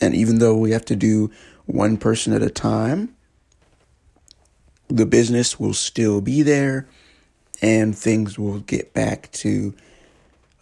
And 0.00 0.14
even 0.14 0.38
though 0.38 0.56
we 0.56 0.70
have 0.70 0.84
to 0.86 0.96
do 0.96 1.30
one 1.66 1.96
person 1.96 2.32
at 2.32 2.42
a 2.42 2.50
time, 2.50 3.14
the 4.96 5.06
business 5.06 5.58
will 5.58 5.72
still 5.74 6.20
be 6.20 6.42
there 6.42 6.86
and 7.62 7.96
things 7.96 8.38
will 8.38 8.60
get 8.60 8.92
back 8.92 9.30
to 9.32 9.74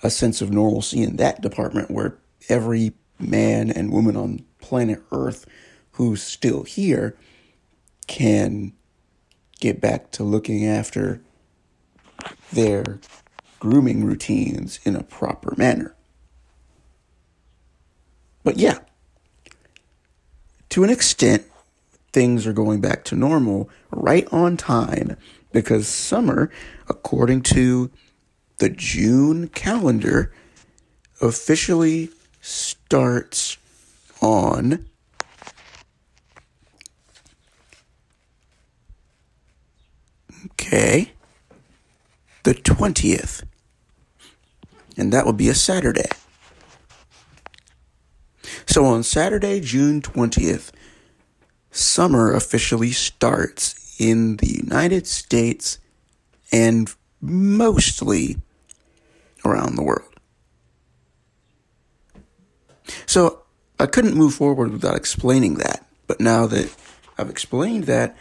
a 0.03 0.11
sense 0.11 0.41
of 0.41 0.53
normalcy 0.53 1.03
in 1.03 1.17
that 1.17 1.41
department 1.41 1.91
where 1.91 2.17
every 2.49 2.93
man 3.19 3.71
and 3.71 3.93
woman 3.93 4.17
on 4.17 4.45
planet 4.61 5.03
Earth 5.11 5.47
who's 5.93 6.23
still 6.23 6.63
here 6.63 7.17
can 8.07 8.73
get 9.61 9.81
back 9.81 10.11
to 10.13 10.23
looking 10.23 10.65
after 10.65 11.21
their 12.53 13.01
grooming 13.59 14.05
routines 14.05 14.79
in 14.85 14.97
a 14.97 15.03
proper 15.03 15.55
manner. 15.57 15.95
But 18.43 18.59
yeah, 18.59 18.79
to 20.71 20.85
an 20.85 20.91
extent, 20.91 21.45
things 22.13 22.47
are 22.47 22.53
going 22.53 22.81
back 22.81 23.05
to 23.05 23.17
normal 23.17 23.71
right 23.91 24.27
on 24.33 24.57
time 24.57 25.17
because 25.53 25.89
summer, 25.89 26.51
according 26.89 27.43
to 27.43 27.91
the 28.59 28.69
June 28.69 29.49
calendar, 29.49 30.33
officially 31.21 32.11
starts 32.41 33.59
on 34.23 34.87
okay 40.53 41.13
the 42.45 42.55
20th 42.55 43.45
and 44.97 45.13
that 45.13 45.25
would 45.25 45.37
be 45.37 45.49
a 45.49 45.55
Saturday. 45.55 46.09
So 48.67 48.85
on 48.85 49.03
Saturday 49.03 49.61
June 49.61 50.01
20th 50.03 50.71
summer 51.71 52.33
officially 52.33 52.91
starts 52.91 53.97
in 53.99 54.37
the 54.37 54.49
United 54.49 55.07
States 55.07 55.79
and 56.53 56.95
mostly 57.21 58.37
around 59.45 59.77
the 59.77 59.83
world 59.83 60.11
so 63.07 63.43
I 63.79 63.87
couldn't 63.87 64.15
move 64.15 64.35
forward 64.35 64.73
without 64.73 64.97
explaining 64.97 65.55
that. 65.55 65.87
But 66.07 66.21
now 66.21 66.47
that 66.47 66.75
I've 67.19 67.31
explained 67.31 67.85
that, 67.85 68.17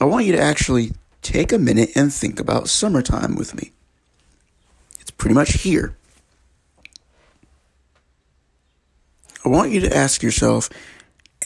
I 0.00 0.04
want 0.04 0.26
you 0.26 0.32
to 0.32 0.40
actually 0.40 0.92
take 1.22 1.52
a 1.52 1.58
minute 1.58 1.90
and 1.94 2.12
think 2.12 2.40
about 2.40 2.68
summertime 2.68 3.36
with 3.36 3.54
me. 3.54 3.72
It's 5.00 5.10
pretty 5.10 5.34
much 5.34 5.62
here. 5.62 5.96
I 9.44 9.48
want 9.48 9.72
you 9.72 9.80
to 9.80 9.96
ask 9.96 10.22
yourself 10.22 10.68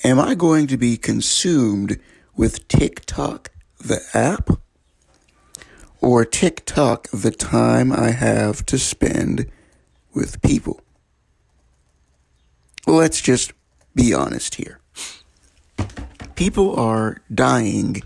Am 0.05 0.21
I 0.21 0.35
going 0.35 0.67
to 0.67 0.77
be 0.77 0.99
consumed 0.99 1.99
with 2.37 2.69
TikTok, 2.69 3.51
the 3.79 4.03
app, 4.13 4.51
or 6.03 6.27
TikTok, 6.27 7.09
the 7.09 7.31
time 7.31 7.91
I 7.91 8.11
have 8.11 8.67
to 8.67 8.79
spend 8.79 9.51
with 10.13 10.43
people? 10.43 10.81
let's 12.87 13.23
just 13.23 13.55
be 13.95 14.13
honest 14.13 14.57
here. 14.57 14.79
People 16.35 16.79
are 16.79 17.23
dying 17.35 18.03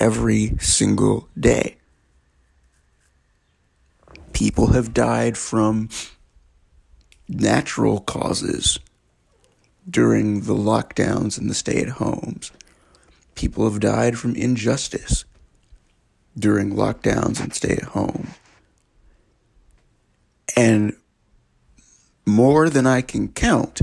every 0.00 0.56
single 0.58 1.28
day. 1.38 1.76
People 4.32 4.72
have 4.72 4.92
died 4.92 5.38
from 5.38 5.90
natural 7.28 8.00
causes 8.00 8.80
during 9.88 10.42
the 10.42 10.54
lockdowns 10.54 11.38
and 11.38 11.48
the 11.48 11.54
stay 11.54 11.80
at 11.80 11.88
homes. 11.88 12.50
People 13.34 13.70
have 13.70 13.80
died 13.80 14.18
from 14.18 14.34
injustice 14.34 15.24
during 16.38 16.74
lockdowns 16.74 17.40
and 17.40 17.54
stay 17.54 17.72
at 17.72 17.82
home. 17.82 18.28
And 20.56 20.96
more 22.24 22.68
than 22.68 22.86
I 22.86 23.02
can 23.02 23.28
count 23.28 23.82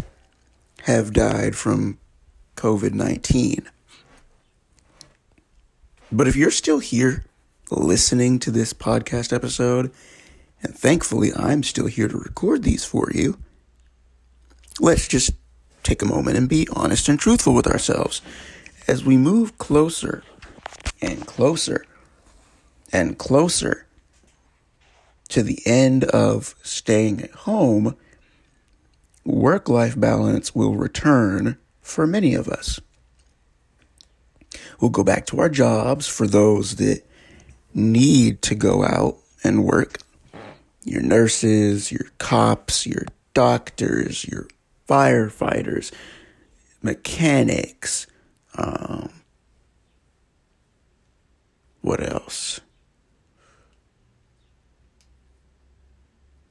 have 0.83 1.13
died 1.13 1.55
from 1.55 1.97
COVID 2.55 2.93
19. 2.93 3.69
But 6.11 6.27
if 6.27 6.35
you're 6.35 6.51
still 6.51 6.79
here 6.79 7.25
listening 7.71 8.37
to 8.39 8.51
this 8.51 8.73
podcast 8.73 9.33
episode, 9.33 9.91
and 10.61 10.75
thankfully 10.75 11.31
I'm 11.35 11.63
still 11.63 11.87
here 11.87 12.07
to 12.07 12.17
record 12.17 12.63
these 12.63 12.85
for 12.85 13.09
you, 13.13 13.37
let's 14.79 15.07
just 15.07 15.31
take 15.83 16.01
a 16.01 16.05
moment 16.07 16.37
and 16.37 16.49
be 16.49 16.67
honest 16.73 17.09
and 17.09 17.19
truthful 17.19 17.53
with 17.53 17.67
ourselves. 17.67 18.21
As 18.87 19.03
we 19.03 19.17
move 19.17 19.57
closer 19.57 20.23
and 21.01 21.25
closer 21.25 21.85
and 22.91 23.17
closer 23.17 23.85
to 25.29 25.43
the 25.43 25.59
end 25.65 26.03
of 26.05 26.55
staying 26.63 27.21
at 27.21 27.31
home, 27.31 27.95
work 29.25 29.69
life 29.69 29.99
balance 29.99 30.53
will 30.53 30.75
return 30.75 31.57
for 31.81 32.05
many 32.05 32.33
of 32.33 32.47
us. 32.47 32.79
We'll 34.79 34.91
go 34.91 35.03
back 35.03 35.25
to 35.27 35.39
our 35.39 35.49
jobs 35.49 36.07
for 36.07 36.27
those 36.27 36.75
that 36.75 37.03
need 37.73 38.41
to 38.43 38.55
go 38.55 38.83
out 38.83 39.17
and 39.43 39.63
work. 39.63 39.99
Your 40.83 41.01
nurses, 41.01 41.91
your 41.91 42.07
cops, 42.17 42.85
your 42.85 43.05
doctors, 43.33 44.27
your 44.27 44.47
firefighters, 44.87 45.91
mechanics, 46.81 48.07
um, 48.57 49.09
what 51.81 52.01
else? 52.01 52.61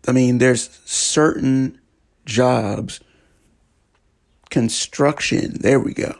I 0.07 0.13
mean, 0.13 0.39
there's 0.39 0.81
certain 0.85 1.81
jobs, 2.25 3.01
construction, 4.51 5.59
there 5.61 5.81
we 5.81 5.95
go. 5.95 6.15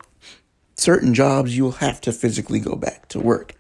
Certain 0.77 1.15
jobs 1.15 1.57
you'll 1.57 1.73
have 1.73 2.01
to 2.03 2.13
physically 2.13 2.61
go 2.61 2.77
back 2.77 3.09
to 3.09 3.21
work. 3.21 3.55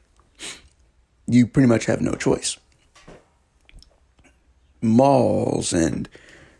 You 1.27 1.47
pretty 1.47 1.69
much 1.69 1.87
have 1.87 2.01
no 2.01 2.15
choice. 2.15 2.57
Malls 4.81 5.73
and 5.73 6.09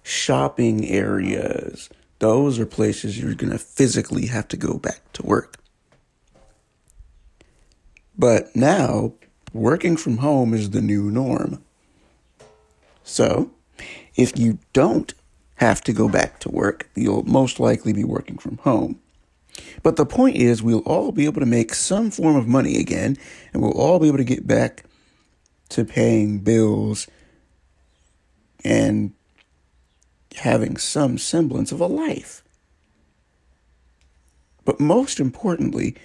shopping 0.03 0.88
areas, 0.88 1.88
those 2.19 2.59
are 2.59 2.67
places 2.67 3.19
you're 3.19 3.35
going 3.35 3.53
to 3.53 3.59
physically 3.59 4.27
have 4.27 4.49
to 4.49 4.57
go 4.57 4.79
back 4.79 5.01
to 5.15 5.23
work. 5.25 5.59
But 8.17 8.55
now, 8.55 9.12
working 9.53 9.97
from 9.97 10.19
home 10.19 10.55
is 10.55 10.71
the 10.71 10.83
new 10.83 11.11
norm. 11.11 11.62
So, 13.05 13.51
if 14.15 14.38
you 14.38 14.59
don't 14.73 15.15
have 15.62 15.81
to 15.81 15.93
go 15.93 16.09
back 16.09 16.41
to 16.41 16.51
work. 16.51 16.91
You'll 16.97 17.23
most 17.23 17.61
likely 17.61 17.93
be 17.93 18.03
working 18.03 18.37
from 18.37 18.59
home. 18.59 18.99
But 19.85 19.95
the 19.95 20.05
point 20.05 20.37
is, 20.37 20.61
we'll 20.61 20.81
all 20.81 21.12
be 21.12 21.25
able 21.25 21.38
to 21.38 21.47
make 21.47 21.73
some 21.73 22.11
form 22.11 22.35
of 22.35 22.49
money 22.49 22.79
again, 22.79 23.17
and 23.53 23.62
we'll 23.62 23.79
all 23.79 24.01
be 24.01 24.09
able 24.09 24.19
to 24.19 24.25
get 24.25 24.45
back 24.45 24.85
to 25.69 25.85
paying 25.85 26.41
bills 26.41 27.07
and 28.65 29.12
having 30.37 30.77
some 30.77 31.18
semblance 31.18 31.73
of 31.73 31.81
a 31.81 31.87
life. 31.87 32.42
But 34.64 34.81
most 34.81 35.21
importantly, 35.21 35.97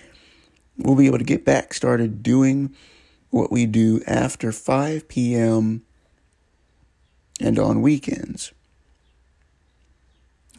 we'll 0.77 0.95
be 0.95 1.07
able 1.07 1.19
to 1.19 1.23
get 1.23 1.45
back 1.45 1.73
started 1.73 2.23
doing 2.23 2.75
what 3.29 3.51
we 3.51 3.65
do 3.65 4.01
after 4.07 4.51
5 4.51 5.07
p.m. 5.07 5.83
and 7.39 7.59
on 7.59 7.81
weekends 7.81 8.51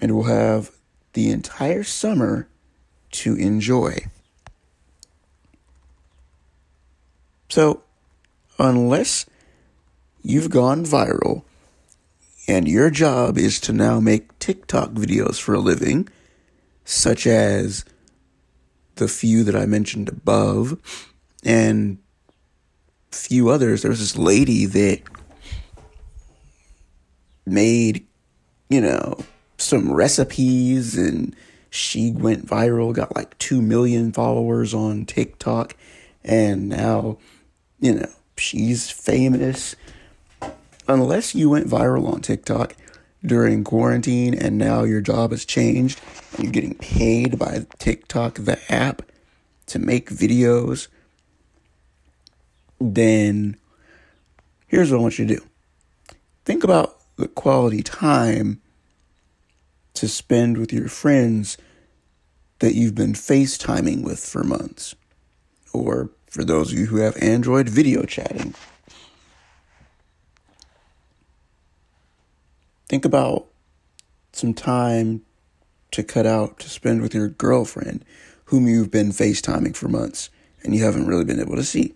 and 0.01 0.15
we'll 0.15 0.25
have 0.25 0.71
the 1.13 1.31
entire 1.31 1.83
summer 1.83 2.49
to 3.11 3.35
enjoy. 3.35 4.07
So, 7.49 7.83
unless 8.59 9.27
you've 10.23 10.51
gone 10.51 10.85
viral 10.85 11.45
and 12.49 12.67
your 12.67 12.89
job 12.89 13.37
is 13.37 13.61
to 13.61 13.73
now 13.73 14.01
make 14.01 14.37
TikTok 14.39 14.91
videos 14.91 15.39
for 15.39 15.55
a 15.55 15.61
living, 15.61 16.09
such 16.85 17.27
as 17.27 17.85
the 18.95 19.07
few 19.07 19.45
that 19.45 19.55
I 19.55 19.67
mentioned 19.67 20.09
above, 20.09 20.79
and 21.45 21.99
few 23.13 23.51
others, 23.51 23.83
there 23.83 23.91
was 23.91 24.01
this 24.01 24.17
lady 24.17 24.65
that 24.65 25.03
made, 27.47 28.07
you 28.69 28.81
know, 28.81 29.19
some 29.59 29.93
recipes 29.93 30.97
and 30.97 31.35
she 31.71 32.11
went 32.11 32.47
viral, 32.47 32.95
got 32.95 33.15
like 33.15 33.37
2 33.39 33.61
million 33.61 34.11
followers 34.13 34.73
on 34.73 35.05
TikTok, 35.05 35.77
and 36.25 36.69
now, 36.69 37.19
you 37.79 37.95
know, 37.95 38.11
she's 38.37 38.91
famous. 38.91 39.77
Unless 40.89 41.35
you 41.35 41.51
went 41.51 41.69
viral 41.69 42.11
on 42.11 42.23
TikTok 42.23 42.75
during 43.25 43.63
quarantine 43.63 44.35
and 44.35 44.57
now 44.57 44.85
your 44.85 45.03
job 45.03 45.33
has 45.33 45.45
changed 45.45 46.01
and 46.33 46.45
you're 46.45 46.53
getting 46.53 46.75
paid 46.77 47.39
by 47.39 47.67
TikTok, 47.79 48.35
the 48.35 48.59
app, 48.73 49.03
to 49.67 49.79
make 49.79 50.09
videos, 50.09 50.89
then 52.81 53.57
here's 54.67 54.91
what 54.91 54.99
I 54.99 55.03
want 55.03 55.19
you 55.19 55.27
to 55.27 55.37
do 55.37 55.45
think 56.47 56.65
about 56.65 56.97
the 57.17 57.29
quality 57.29 57.83
time 57.83 58.63
to 59.93 60.09
spend 60.09 60.57
with 60.57 60.73
your 60.73 60.89
friends 60.89 61.59
that 62.61 62.75
you've 62.75 62.95
been 62.95 63.13
FaceTiming 63.13 64.03
with 64.03 64.21
for 64.21 64.43
months. 64.43 64.95
Or 65.75 66.11
for 66.31 66.45
those 66.45 66.73
of 66.73 66.79
you 66.79 66.87
who 66.87 66.97
have 66.99 67.17
Android, 67.23 67.69
video 67.69 68.05
chatting. 68.05 68.55
Think 72.89 73.05
about 73.05 73.47
some 74.33 74.55
time 74.55 75.23
to 75.91 76.03
cut 76.03 76.27
out 76.27 76.59
to 76.61 76.69
spend 76.69 77.03
with 77.03 77.15
your 77.15 77.29
girlfriend, 77.29 78.05
whom 78.47 78.67
you've 78.67 78.91
been 78.91 79.11
FaceTiming 79.11 79.77
for 79.77 79.89
months 79.89 80.31
and 80.63 80.75
you 80.75 80.85
haven't 80.85 81.07
really 81.07 81.25
been 81.25 81.41
able 81.41 81.57
to 81.57 81.65
see. 81.65 81.95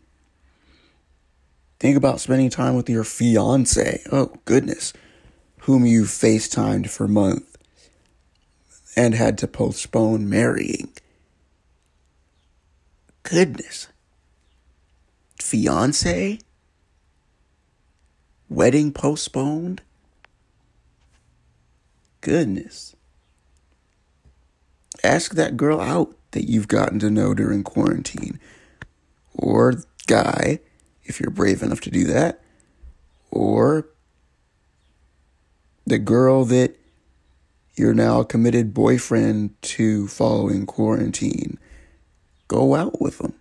Think 1.81 1.96
about 1.96 2.20
spending 2.20 2.50
time 2.50 2.74
with 2.74 2.88
your 2.88 3.05
fiance. 3.05 4.02
Oh, 4.12 4.33
goodness. 4.44 4.92
Whom 5.62 5.85
you 5.85 6.05
FaceTimed 6.05 6.88
for 6.88 7.09
months 7.09 7.59
and 8.96 9.14
had 9.14 9.38
to 9.38 9.48
postpone 9.48 10.28
marrying. 10.28 10.92
Goodness. 13.22 13.88
Fiance? 15.40 16.38
Wedding 18.48 18.92
postponed? 18.92 19.81
Goodness. 22.22 22.94
Ask 25.04 25.35
that 25.35 25.56
girl 25.56 25.80
out 25.80 26.14
that 26.30 26.48
you've 26.48 26.68
gotten 26.68 26.98
to 27.00 27.11
know 27.11 27.35
during 27.35 27.64
quarantine. 27.64 28.40
Or 29.35 29.74
guy, 30.06 30.61
if 31.04 31.20
you're 31.20 31.30
brave 31.30 31.62
enough 31.62 31.80
to 31.82 31.90
do 31.90 32.04
that. 32.04 32.40
Or 33.30 33.88
the 35.85 35.98
girl 35.98 36.44
that 36.46 36.78
you're 37.74 37.92
now 37.92 38.20
a 38.20 38.24
committed 38.24 38.72
boyfriend 38.72 39.61
to 39.62 40.06
following 40.06 40.64
quarantine. 40.64 41.58
Go 42.46 42.76
out 42.76 43.00
with 43.00 43.18
them. 43.18 43.35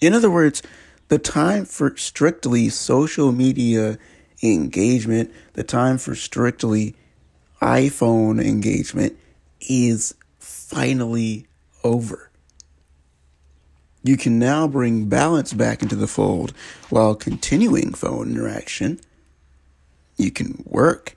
In 0.00 0.12
other 0.14 0.30
words, 0.30 0.62
the 1.08 1.18
time 1.18 1.64
for 1.64 1.96
strictly 1.96 2.68
social 2.68 3.32
media 3.32 3.98
engagement, 4.42 5.32
the 5.54 5.64
time 5.64 5.98
for 5.98 6.14
strictly 6.14 6.94
iPhone 7.60 8.44
engagement 8.44 9.18
is 9.60 10.14
finally 10.38 11.46
over. 11.82 12.30
You 14.02 14.16
can 14.16 14.38
now 14.38 14.68
bring 14.68 15.08
balance 15.08 15.52
back 15.52 15.82
into 15.82 15.96
the 15.96 16.06
fold 16.06 16.52
while 16.88 17.14
continuing 17.14 17.92
phone 17.94 18.30
interaction. 18.30 19.00
You 20.16 20.30
can 20.30 20.62
work 20.66 21.16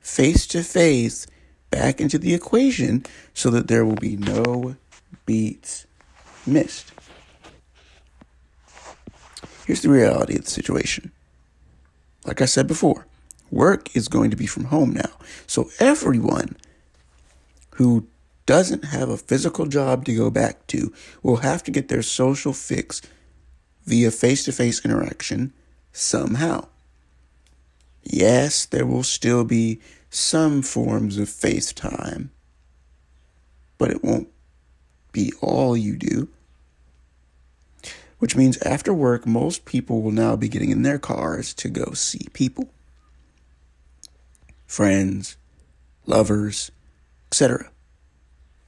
face 0.00 0.46
to 0.48 0.62
face 0.62 1.26
back 1.70 2.00
into 2.00 2.18
the 2.18 2.34
equation 2.34 3.04
so 3.34 3.50
that 3.50 3.68
there 3.68 3.84
will 3.84 3.96
be 3.96 4.16
no 4.16 4.76
beats 5.26 5.86
missed. 6.46 6.92
Here's 9.66 9.82
the 9.82 9.88
reality 9.88 10.36
of 10.36 10.44
the 10.44 10.50
situation. 10.50 11.10
Like 12.24 12.40
I 12.40 12.46
said 12.46 12.66
before, 12.66 13.06
work 13.50 13.94
is 13.94 14.08
going 14.08 14.30
to 14.30 14.36
be 14.36 14.46
from 14.46 14.64
home 14.64 14.92
now. 14.92 15.10
So 15.46 15.70
everyone 15.78 16.56
who 17.72 18.06
doesn't 18.46 18.86
have 18.86 19.08
a 19.08 19.16
physical 19.16 19.66
job 19.66 20.04
to 20.04 20.14
go 20.14 20.30
back 20.30 20.66
to 20.68 20.92
will 21.22 21.36
have 21.36 21.62
to 21.64 21.70
get 21.70 21.88
their 21.88 22.02
social 22.02 22.52
fix 22.52 23.00
via 23.84 24.10
face 24.10 24.44
to 24.44 24.52
face 24.52 24.84
interaction 24.84 25.52
somehow. 25.92 26.68
Yes, 28.02 28.66
there 28.66 28.86
will 28.86 29.02
still 29.02 29.44
be 29.44 29.80
some 30.10 30.62
forms 30.62 31.18
of 31.18 31.28
FaceTime, 31.28 32.28
but 33.78 33.90
it 33.90 34.04
won't 34.04 34.28
be 35.12 35.32
all 35.40 35.76
you 35.76 35.96
do. 35.96 36.28
Which 38.24 38.36
means 38.36 38.56
after 38.62 38.94
work, 38.94 39.26
most 39.26 39.66
people 39.66 40.00
will 40.00 40.10
now 40.10 40.34
be 40.34 40.48
getting 40.48 40.70
in 40.70 40.80
their 40.80 40.98
cars 40.98 41.52
to 41.52 41.68
go 41.68 41.92
see 41.92 42.26
people 42.32 42.70
friends, 44.66 45.36
lovers, 46.06 46.70
etc. 47.30 47.70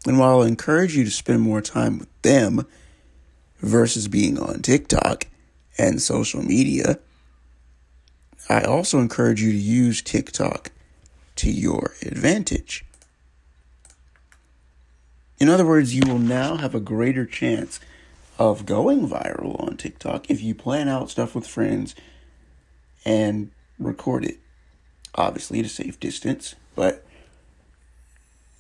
And 0.07 0.19
while 0.19 0.42
I 0.42 0.47
encourage 0.47 0.95
you 0.95 1.05
to 1.05 1.11
spend 1.11 1.40
more 1.40 1.62
time 1.62 1.99
with 1.99 2.11
them 2.21 2.66
versus 3.61 4.09
being 4.09 4.38
on 4.38 4.61
TikTok 4.61 5.27
and 5.79 6.03
social 6.03 6.42
media, 6.42 6.99
I 8.51 8.61
also 8.61 8.99
encourage 8.99 9.40
you 9.40 9.53
to 9.53 9.59
use 9.59 10.03
TikTok 10.03 10.71
to 11.37 11.51
your 11.51 11.95
advantage. 12.03 12.85
In 15.38 15.49
other 15.49 15.64
words, 15.64 15.95
you 15.95 16.03
will 16.07 16.19
now 16.19 16.57
have 16.59 16.75
a 16.75 16.79
greater 16.79 17.25
chance 17.25 17.81
of 18.38 18.66
going 18.66 19.09
viral 19.09 19.61
on 19.62 19.77
TikTok 19.77 20.31
if 20.31 20.42
you 20.42 20.55
plan 20.55 20.88
out 20.88 21.11
stuff 21.11 21.35
with 21.35 21.46
friends 21.46 21.94
and 23.05 23.51
record 23.79 24.25
it 24.25 24.38
obviously 25.16 25.61
at 25.61 25.66
a 25.66 25.68
safe 25.68 25.99
distance, 25.99 26.55
but 26.75 27.05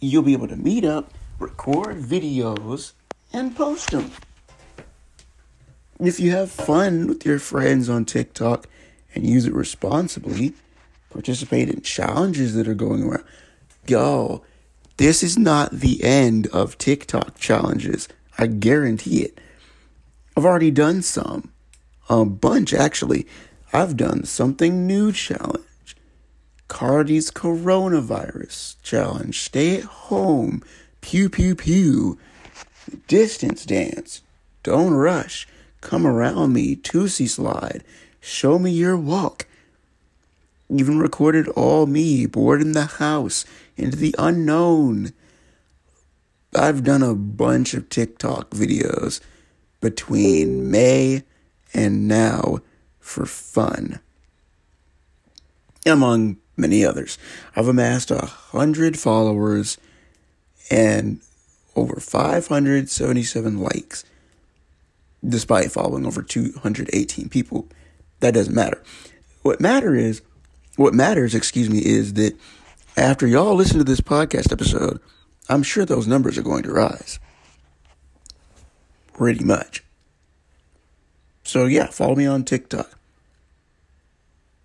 you'll 0.00 0.22
be 0.22 0.32
able 0.32 0.48
to 0.48 0.56
meet 0.56 0.84
up, 0.84 1.12
record 1.38 1.98
videos, 1.98 2.92
and 3.32 3.54
post 3.54 3.90
them. 3.90 4.10
If 5.98 6.20
you 6.20 6.30
have 6.32 6.50
fun 6.50 7.06
with 7.06 7.24
your 7.24 7.38
friends 7.38 7.88
on 7.88 8.04
TikTok 8.04 8.66
and 9.14 9.26
use 9.26 9.46
it 9.46 9.54
responsibly, 9.54 10.54
participate 11.10 11.70
in 11.70 11.80
challenges 11.80 12.54
that 12.54 12.68
are 12.68 12.74
going 12.74 13.02
around. 13.02 13.24
Yo, 13.86 14.42
this 14.98 15.22
is 15.22 15.38
not 15.38 15.70
the 15.70 16.02
end 16.02 16.46
of 16.48 16.76
TikTok 16.78 17.38
challenges. 17.38 18.08
I 18.38 18.46
guarantee 18.46 19.22
it. 19.22 19.38
I've 20.36 20.44
already 20.44 20.70
done 20.70 21.00
some. 21.00 21.50
A 22.10 22.24
bunch, 22.26 22.74
actually. 22.74 23.26
I've 23.72 23.96
done 23.96 24.24
something 24.24 24.86
new 24.86 25.10
challenge. 25.10 25.96
Cardi's 26.68 27.30
coronavirus 27.30 28.76
challenge. 28.82 29.40
Stay 29.40 29.78
at 29.78 29.84
home. 29.84 30.62
Pew, 31.00 31.30
pew, 31.30 31.54
pew. 31.54 32.18
Distance 33.08 33.64
dance. 33.64 34.20
Don't 34.62 34.92
rush. 34.92 35.48
Come 35.80 36.06
around 36.06 36.52
me. 36.52 36.76
Toosie 36.76 37.28
slide. 37.28 37.82
Show 38.20 38.58
me 38.58 38.72
your 38.72 38.96
walk. 38.96 39.46
Even 40.68 40.98
recorded 40.98 41.48
all 41.48 41.86
me 41.86 42.26
bored 42.26 42.60
in 42.60 42.72
the 42.72 42.84
house 42.84 43.46
into 43.76 43.96
the 43.96 44.14
unknown. 44.18 45.12
I've 46.54 46.84
done 46.84 47.02
a 47.02 47.14
bunch 47.14 47.72
of 47.72 47.88
TikTok 47.88 48.50
videos 48.50 49.20
between 49.86 50.68
May 50.68 51.22
and 51.72 52.08
now 52.08 52.58
for 52.98 53.24
fun. 53.24 54.00
Among 55.86 56.38
many 56.56 56.84
others. 56.84 57.18
I've 57.54 57.68
amassed 57.68 58.10
a 58.10 58.26
hundred 58.26 58.98
followers 58.98 59.78
and 60.72 61.20
over 61.76 62.00
577 62.00 63.58
likes, 63.60 64.04
despite 65.24 65.70
following 65.70 66.04
over 66.04 66.20
218 66.20 67.28
people. 67.28 67.68
That 68.18 68.34
doesn't 68.34 68.56
matter. 68.56 68.82
What 69.42 69.60
matter 69.60 69.94
is, 69.94 70.20
what 70.74 70.94
matters, 70.94 71.32
excuse 71.32 71.70
me, 71.70 71.78
is 71.78 72.14
that 72.14 72.36
after 72.96 73.28
y'all 73.28 73.54
listen 73.54 73.78
to 73.78 73.84
this 73.84 74.00
podcast 74.00 74.50
episode, 74.50 74.98
I'm 75.48 75.62
sure 75.62 75.84
those 75.84 76.08
numbers 76.08 76.36
are 76.36 76.42
going 76.42 76.64
to 76.64 76.72
rise. 76.72 77.20
Pretty 79.16 79.44
much. 79.44 79.82
So 81.42 81.64
yeah, 81.64 81.86
follow 81.86 82.14
me 82.14 82.26
on 82.26 82.44
TikTok. 82.44 82.98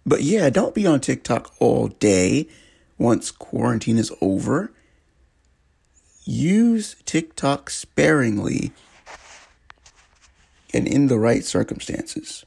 But 0.05 0.23
yeah, 0.23 0.49
don't 0.49 0.75
be 0.75 0.85
on 0.85 0.99
TikTok 0.99 1.53
all 1.59 1.87
day 1.87 2.49
once 2.97 3.31
quarantine 3.31 3.97
is 3.97 4.11
over. 4.19 4.73
Use 6.25 6.97
TikTok 7.05 7.69
sparingly 7.69 8.73
and 10.73 10.85
in 10.85 11.07
the 11.07 11.17
right 11.17 11.45
circumstances. 11.45 12.45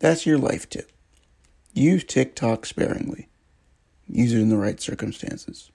That's 0.00 0.26
your 0.26 0.38
life 0.38 0.68
tip. 0.68 0.90
Use 1.74 2.02
TikTok 2.02 2.66
sparingly. 2.66 3.28
Use 4.08 4.32
it 4.32 4.40
in 4.40 4.48
the 4.48 4.56
right 4.56 4.80
circumstances. 4.80 5.70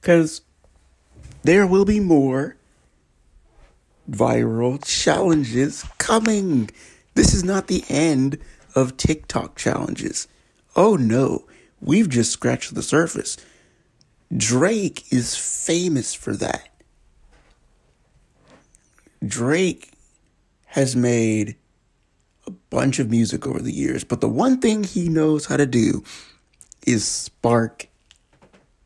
Because 0.00 0.40
there 1.44 1.66
will 1.66 1.84
be 1.84 2.00
more 2.00 2.56
viral 4.10 4.82
challenges 4.84 5.84
coming. 5.98 6.70
This 7.14 7.32
is 7.32 7.44
not 7.44 7.68
the 7.68 7.84
end 7.88 8.38
of 8.74 8.96
TikTok 8.96 9.56
challenges. 9.56 10.26
Oh 10.74 10.96
no, 10.96 11.44
we've 11.80 12.08
just 12.08 12.32
scratched 12.32 12.74
the 12.74 12.82
surface. 12.82 13.36
Drake 14.34 15.12
is 15.12 15.36
famous 15.36 16.14
for 16.14 16.34
that. 16.34 16.68
Drake 19.24 19.92
has 20.66 20.96
made 20.96 21.56
a 22.46 22.50
bunch 22.50 22.98
of 22.98 23.10
music 23.10 23.46
over 23.46 23.60
the 23.60 23.72
years, 23.72 24.02
but 24.02 24.20
the 24.20 24.28
one 24.28 24.60
thing 24.60 24.82
he 24.82 25.08
knows 25.08 25.46
how 25.46 25.56
to 25.56 25.66
do 25.66 26.02
is 26.86 27.06
spark 27.06 27.86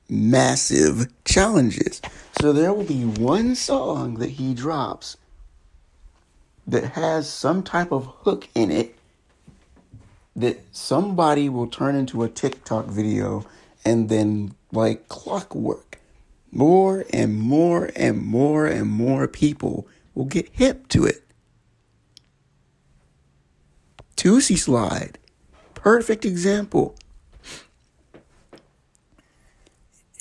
massive 0.09 1.07
challenges. 1.25 2.01
So 2.41 2.53
there 2.53 2.73
will 2.73 2.85
be 2.85 3.03
one 3.03 3.57
song 3.57 4.15
that 4.19 4.31
he 4.31 4.55
drops 4.55 5.17
that 6.69 6.93
has 6.93 7.29
some 7.29 7.65
type 7.65 7.91
of 7.91 8.07
hook 8.21 8.49
in 8.55 8.71
it 8.71 8.95
that 10.37 10.61
somebody 10.71 11.49
will 11.49 11.67
turn 11.67 11.97
into 11.97 12.23
a 12.23 12.29
TikTok 12.29 12.87
video 12.87 13.45
and 13.85 14.09
then 14.09 14.55
like 14.71 15.09
clockwork 15.09 15.99
more 16.53 17.05
and 17.13 17.37
more 17.37 17.91
and 17.97 18.25
more 18.25 18.67
and 18.67 18.89
more 18.89 19.27
people 19.27 19.89
will 20.15 20.27
get 20.27 20.49
hip 20.53 20.87
to 20.91 21.05
it. 21.05 21.25
Toosie 24.17 24.57
Slide, 24.57 25.19
perfect 25.75 26.25
example. 26.25 26.95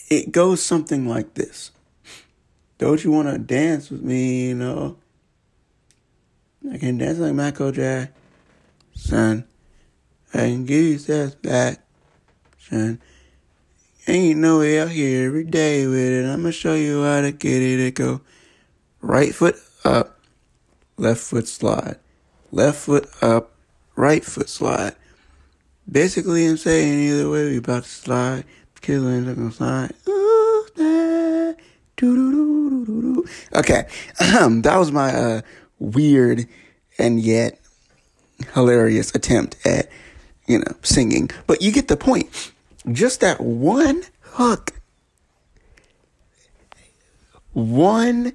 It 0.09 0.31
goes 0.31 0.63
something 0.63 1.07
like 1.07 1.35
this. 1.35 1.69
Don't 2.77 3.03
you 3.03 3.11
want 3.11 3.27
to 3.27 3.37
dance 3.37 3.89
with 3.89 4.03
me, 4.03 4.47
you 4.47 4.55
know? 4.55 4.97
I 6.71 6.77
can 6.77 6.97
dance 6.97 7.17
like 7.17 7.33
Michael 7.33 7.71
Jackson. 7.71 9.45
I 10.33 10.37
can 10.37 10.65
give 10.65 10.83
you 10.83 10.97
satisfaction. 10.97 13.01
Ain't 14.07 14.39
no 14.39 14.59
way 14.59 14.79
out 14.79 14.89
here 14.89 15.27
every 15.27 15.43
day 15.43 15.87
with 15.87 15.97
it. 15.97 16.25
I'm 16.25 16.41
gonna 16.41 16.51
show 16.51 16.75
you 16.75 17.03
how 17.03 17.21
to 17.21 17.31
get 17.31 17.61
it 17.61 17.95
go. 17.95 18.21
Right 19.01 19.33
foot 19.33 19.55
up, 19.83 20.19
left 20.97 21.21
foot 21.21 21.47
slide. 21.47 21.97
Left 22.51 22.77
foot 22.77 23.09
up, 23.21 23.51
right 23.95 24.23
foot 24.23 24.49
slide. 24.49 24.95
Basically, 25.89 26.45
I'm 26.45 26.57
saying 26.57 26.99
either 26.99 27.29
way 27.29 27.49
we 27.49 27.57
about 27.57 27.83
to 27.83 27.89
slide. 27.89 28.45
Killing 28.81 29.25
looking 29.25 29.51
slide. 29.51 29.93
Okay, 31.99 33.87
um, 34.19 34.61
that 34.61 34.77
was 34.77 34.91
my 34.91 35.11
uh, 35.13 35.41
weird 35.79 36.45
and 36.99 37.19
yet 37.19 37.59
hilarious 38.53 39.15
attempt 39.15 39.57
at 39.65 39.89
you 40.45 40.59
know 40.59 40.73
singing, 40.83 41.31
but 41.47 41.61
you 41.61 41.71
get 41.71 41.87
the 41.87 41.97
point. 41.97 42.51
Just 42.91 43.21
that 43.21 43.41
one 43.41 44.03
hook, 44.21 44.73
one 47.53 48.33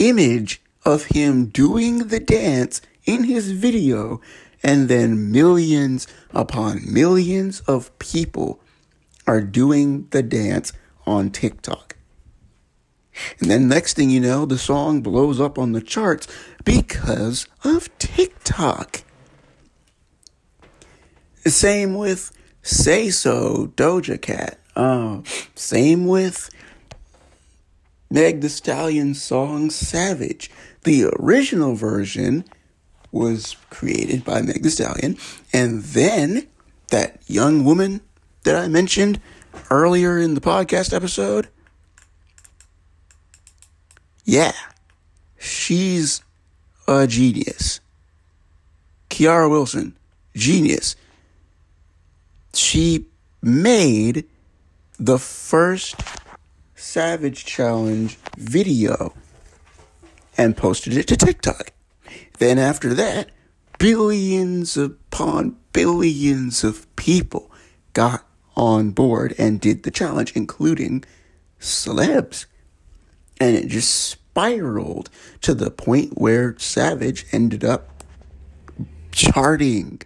image 0.00 0.60
of 0.84 1.04
him 1.04 1.46
doing 1.46 2.08
the 2.08 2.20
dance 2.20 2.82
in 3.04 3.24
his 3.24 3.52
video, 3.52 4.20
and 4.62 4.88
then 4.88 5.30
millions 5.30 6.08
upon 6.32 6.80
millions 6.92 7.60
of 7.60 7.96
people 8.00 8.60
are 9.26 9.40
doing 9.40 10.08
the 10.10 10.22
dance 10.22 10.72
on 11.06 11.30
TikTok. 11.30 11.93
And 13.40 13.50
then 13.50 13.68
next 13.68 13.94
thing 13.94 14.10
you 14.10 14.20
know, 14.20 14.46
the 14.46 14.58
song 14.58 15.00
blows 15.00 15.40
up 15.40 15.58
on 15.58 15.72
the 15.72 15.80
charts 15.80 16.26
because 16.64 17.46
of 17.62 17.96
TikTok. 17.98 19.02
Same 21.46 21.94
with 21.94 22.32
Say 22.62 23.10
So, 23.10 23.72
Doja 23.76 24.20
Cat. 24.20 24.58
Uh, 24.74 25.20
same 25.54 26.06
with 26.06 26.50
Meg 28.10 28.40
the 28.40 28.48
Stallion's 28.48 29.22
song 29.22 29.70
Savage. 29.70 30.50
The 30.84 31.06
original 31.18 31.74
version 31.74 32.44
was 33.12 33.56
created 33.70 34.24
by 34.24 34.42
Meg 34.42 34.62
the 34.62 34.70
Stallion, 34.70 35.16
and 35.52 35.82
then 35.82 36.48
that 36.90 37.18
young 37.26 37.64
woman 37.64 38.00
that 38.44 38.56
I 38.56 38.68
mentioned 38.68 39.20
earlier 39.70 40.18
in 40.18 40.34
the 40.34 40.40
podcast 40.40 40.92
episode, 40.92 41.48
yeah, 44.24 44.52
she's 45.38 46.22
a 46.88 47.06
genius. 47.06 47.80
Keara 49.10 49.48
Wilson, 49.48 49.96
genius 50.34 50.96
she 52.56 53.06
made 53.42 54.24
the 54.98 55.18
first 55.18 56.00
Savage 56.74 57.44
Challenge 57.44 58.16
video 58.36 59.14
and 60.36 60.56
posted 60.56 60.96
it 60.96 61.06
to 61.08 61.16
TikTok. 61.16 61.72
Then 62.38 62.58
after 62.58 62.94
that, 62.94 63.30
billions 63.78 64.76
upon 64.76 65.56
billions 65.72 66.64
of 66.64 66.94
people 66.96 67.50
got 67.92 68.26
on 68.56 68.90
board 68.90 69.34
and 69.38 69.60
did 69.60 69.82
the 69.82 69.90
challenge, 69.90 70.32
including 70.34 71.04
celebs. 71.60 72.46
And 73.40 73.56
it 73.56 73.68
just 73.68 73.94
spiraled 73.94 75.10
to 75.42 75.54
the 75.54 75.70
point 75.70 76.18
where 76.18 76.56
Savage 76.58 77.26
ended 77.32 77.64
up 77.64 78.04
charting 79.12 80.02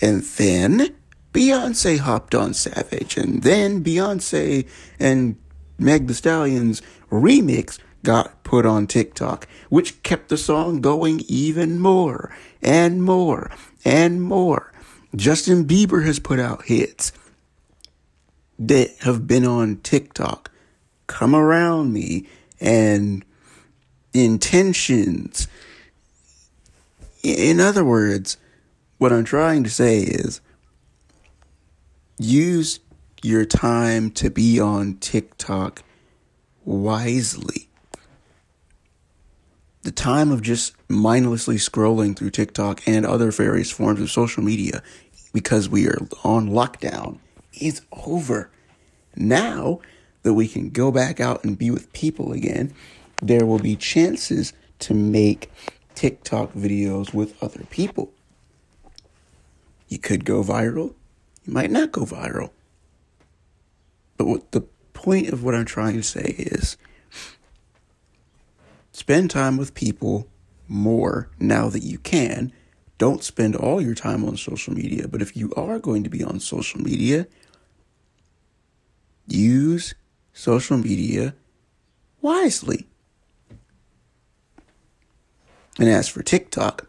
and 0.00 0.22
then 0.22 0.94
Beyonce 1.32 1.98
hopped 1.98 2.34
on 2.34 2.54
Savage. 2.54 3.16
And 3.16 3.42
then 3.42 3.82
Beyonce 3.82 4.68
and 4.98 5.36
Meg 5.78 6.06
the 6.06 6.14
Stallion's 6.14 6.82
remix 7.10 7.78
got 8.02 8.42
put 8.44 8.66
on 8.66 8.86
TikTok, 8.86 9.46
which 9.68 10.02
kept 10.02 10.28
the 10.28 10.36
song 10.36 10.80
going 10.80 11.22
even 11.28 11.78
more 11.78 12.34
and 12.60 13.02
more 13.02 13.50
and 13.84 14.22
more. 14.22 14.72
Justin 15.14 15.64
Bieber 15.64 16.04
has 16.04 16.18
put 16.18 16.38
out 16.38 16.64
hits 16.64 17.12
that 18.58 18.90
have 19.00 19.26
been 19.26 19.46
on 19.46 19.76
TikTok. 19.78 20.50
Come 21.12 21.34
Around 21.34 21.92
Me 21.92 22.26
and 22.58 23.22
Intentions. 24.14 25.46
In 27.22 27.60
other 27.60 27.84
words, 27.84 28.38
what 28.96 29.12
I'm 29.12 29.24
trying 29.24 29.62
to 29.64 29.68
say 29.68 29.98
is 29.98 30.40
use 32.16 32.80
your 33.22 33.44
time 33.44 34.10
to 34.12 34.30
be 34.30 34.58
on 34.58 34.96
TikTok 34.96 35.82
wisely. 36.64 37.68
The 39.82 39.92
time 39.92 40.32
of 40.32 40.40
just 40.40 40.74
mindlessly 40.88 41.56
scrolling 41.56 42.16
through 42.16 42.30
TikTok 42.30 42.80
and 42.88 43.04
other 43.04 43.30
various 43.30 43.70
forms 43.70 44.00
of 44.00 44.10
social 44.10 44.42
media 44.42 44.82
because 45.34 45.68
we 45.68 45.86
are 45.88 45.98
on 46.24 46.48
lockdown 46.48 47.18
is 47.60 47.82
over. 47.92 48.50
Now 49.14 49.80
that 50.22 50.34
we 50.34 50.48
can 50.48 50.70
go 50.70 50.90
back 50.90 51.20
out 51.20 51.44
and 51.44 51.58
be 51.58 51.70
with 51.70 51.92
people 51.92 52.32
again, 52.32 52.72
there 53.20 53.46
will 53.46 53.58
be 53.58 53.76
chances 53.76 54.52
to 54.80 54.94
make 54.94 55.50
TikTok 55.94 56.52
videos 56.52 57.12
with 57.14 57.40
other 57.42 57.64
people. 57.70 58.12
You 59.88 59.98
could 59.98 60.24
go 60.24 60.42
viral. 60.42 60.94
You 61.44 61.52
might 61.52 61.70
not 61.70 61.92
go 61.92 62.02
viral. 62.02 62.50
But 64.16 64.26
what 64.26 64.52
the 64.52 64.62
point 64.92 65.28
of 65.28 65.42
what 65.42 65.54
I'm 65.54 65.64
trying 65.64 65.94
to 65.94 66.02
say 66.02 66.34
is 66.38 66.76
spend 68.92 69.30
time 69.30 69.56
with 69.56 69.74
people 69.74 70.28
more 70.68 71.28
now 71.38 71.68
that 71.68 71.82
you 71.82 71.98
can. 71.98 72.52
Don't 72.98 73.24
spend 73.24 73.56
all 73.56 73.80
your 73.80 73.94
time 73.94 74.24
on 74.24 74.36
social 74.36 74.72
media, 74.72 75.08
but 75.08 75.20
if 75.20 75.36
you 75.36 75.52
are 75.56 75.78
going 75.78 76.04
to 76.04 76.10
be 76.10 76.22
on 76.22 76.38
social 76.38 76.80
media, 76.80 77.26
use 79.26 79.94
social 80.32 80.76
media 80.76 81.34
wisely. 82.20 82.86
And 85.78 85.88
as 85.88 86.08
for 86.08 86.22
TikTok, 86.22 86.86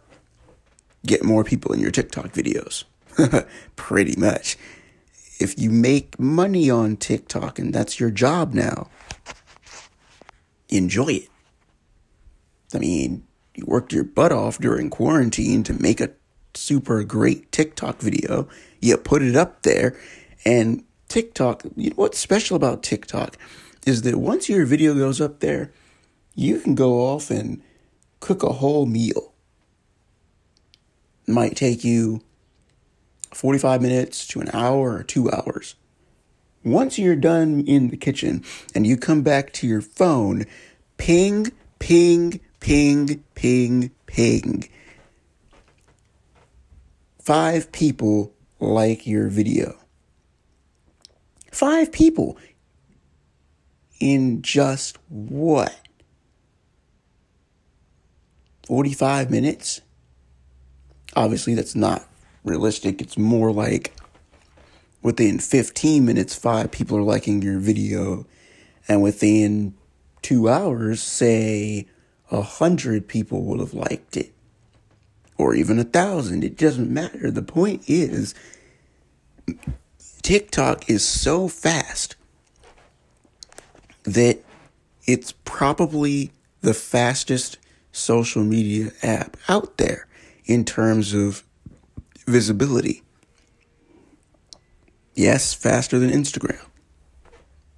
get 1.05 1.23
more 1.23 1.43
people 1.43 1.73
in 1.73 1.79
your 1.79 1.91
TikTok 1.91 2.27
videos. 2.27 2.83
Pretty 3.75 4.19
much. 4.19 4.57
If 5.39 5.57
you 5.57 5.69
make 5.69 6.19
money 6.19 6.69
on 6.69 6.97
TikTok 6.97 7.59
and 7.59 7.73
that's 7.73 7.99
your 7.99 8.11
job 8.11 8.53
now, 8.53 8.89
enjoy 10.69 11.07
it. 11.07 11.29
I 12.73 12.79
mean, 12.79 13.25
you 13.55 13.65
worked 13.65 13.93
your 13.93 14.03
butt 14.03 14.31
off 14.31 14.57
during 14.57 14.89
quarantine 14.89 15.63
to 15.63 15.73
make 15.73 16.01
a 16.01 16.11
super 16.53 17.03
great 17.03 17.51
TikTok 17.51 17.99
video. 17.99 18.47
You 18.81 18.97
put 18.97 19.21
it 19.21 19.35
up 19.35 19.63
there, 19.63 19.95
and 20.45 20.83
TikTok, 21.13 21.65
you 21.75 21.91
know 21.91 21.95
what's 21.95 22.17
special 22.17 22.55
about 22.55 22.81
TikTok 22.81 23.37
is 23.85 24.01
that 24.01 24.15
once 24.15 24.49
your 24.49 24.65
video 24.65 24.95
goes 24.95 25.21
up 25.21 25.41
there, 25.41 25.71
you 26.33 26.59
can 26.59 26.73
go 26.73 27.01
off 27.01 27.29
and 27.29 27.61
cook 28.19 28.41
a 28.41 28.53
whole 28.53 28.87
meal. 28.87 29.31
It 31.27 31.31
might 31.31 31.55
take 31.55 31.83
you 31.83 32.21
45 33.31 33.79
minutes 33.79 34.25
to 34.29 34.39
an 34.39 34.49
hour 34.53 34.91
or 34.91 35.03
two 35.03 35.29
hours. 35.29 35.75
Once 36.63 36.97
you're 36.97 37.15
done 37.15 37.63
in 37.67 37.89
the 37.89 37.97
kitchen 37.97 38.43
and 38.73 38.87
you 38.87 38.97
come 38.97 39.21
back 39.21 39.53
to 39.53 39.67
your 39.67 39.81
phone, 39.81 40.47
ping, 40.97 41.51
ping, 41.77 42.39
ping, 42.59 43.23
ping, 43.35 43.91
ping. 44.07 44.67
five 47.21 47.71
people 47.71 48.33
like 48.59 49.05
your 49.05 49.27
video. 49.27 49.82
Five 51.53 51.91
people 51.91 52.35
in 53.99 54.41
just 54.41 54.97
what? 55.07 55.79
45 58.65 59.29
minutes? 59.29 59.81
Obviously, 61.15 61.53
that's 61.53 61.75
not 61.75 62.07
realistic. 62.43 63.01
It's 63.01 63.19
more 63.19 63.51
like 63.51 63.93
within 65.03 65.37
15 65.37 66.03
minutes, 66.03 66.33
five 66.33 66.71
people 66.71 66.97
are 66.97 67.03
liking 67.03 67.43
your 67.43 67.59
video, 67.59 68.25
and 68.87 69.03
within 69.03 69.75
two 70.23 70.49
hours, 70.49 71.03
say 71.03 71.87
a 72.31 72.41
hundred 72.41 73.07
people 73.07 73.43
would 73.43 73.59
have 73.59 73.75
liked 73.75 74.17
it, 74.17 74.33
or 75.37 75.53
even 75.53 75.77
a 75.77 75.83
thousand. 75.83 76.43
It 76.43 76.57
doesn't 76.57 76.89
matter. 76.89 77.29
The 77.29 77.43
point 77.43 77.83
is, 77.85 78.33
TikTok 80.23 80.89
is 80.89 81.05
so 81.05 81.49
fast 81.49 82.15
that 84.03 84.39
it's 85.05 85.33
probably 85.43 86.31
the 86.61 86.73
fastest 86.73 87.57
social 87.91 88.41
media 88.41 88.91
app 89.03 89.35
out 89.49 89.77
there 89.77 90.07
in 90.45 90.63
terms 90.63 91.13
of 91.13 91.43
visibility. 92.25 93.03
Yes, 95.13 95.53
faster 95.53 95.99
than 95.99 96.09
Instagram. 96.09 96.65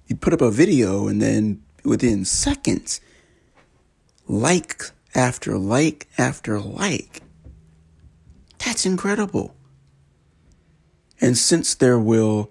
You 0.06 0.14
put 0.14 0.32
up 0.32 0.40
a 0.40 0.52
video 0.52 1.08
and 1.08 1.20
then 1.20 1.64
within 1.84 2.24
seconds, 2.24 3.00
like 4.28 4.84
after 5.16 5.58
like 5.58 6.06
after 6.16 6.60
like. 6.60 7.22
That's 8.64 8.86
incredible. 8.86 9.55
And 11.20 11.36
since 11.36 11.74
there 11.74 11.98
will 11.98 12.50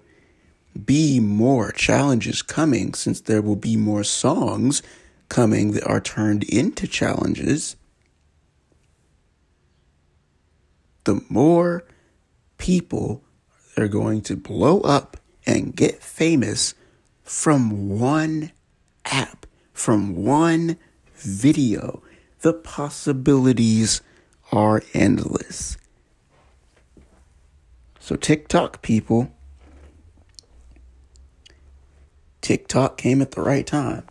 be 0.84 1.20
more 1.20 1.72
challenges 1.72 2.42
coming, 2.42 2.94
since 2.94 3.20
there 3.20 3.42
will 3.42 3.56
be 3.56 3.76
more 3.76 4.04
songs 4.04 4.82
coming 5.28 5.72
that 5.72 5.84
are 5.84 6.00
turned 6.00 6.44
into 6.44 6.86
challenges, 6.86 7.76
the 11.04 11.22
more 11.28 11.84
people 12.58 13.22
are 13.76 13.88
going 13.88 14.20
to 14.22 14.36
blow 14.36 14.80
up 14.80 15.16
and 15.46 15.76
get 15.76 16.02
famous 16.02 16.74
from 17.22 17.98
one 17.98 18.50
app, 19.04 19.46
from 19.72 20.16
one 20.16 20.76
video. 21.14 22.02
The 22.40 22.52
possibilities 22.52 24.00
are 24.52 24.82
endless. 24.94 25.76
So, 28.06 28.14
TikTok 28.14 28.82
people, 28.82 29.32
TikTok 32.40 32.96
came 32.96 33.20
at 33.20 33.32
the 33.32 33.40
right 33.40 33.66
time. 33.66 34.04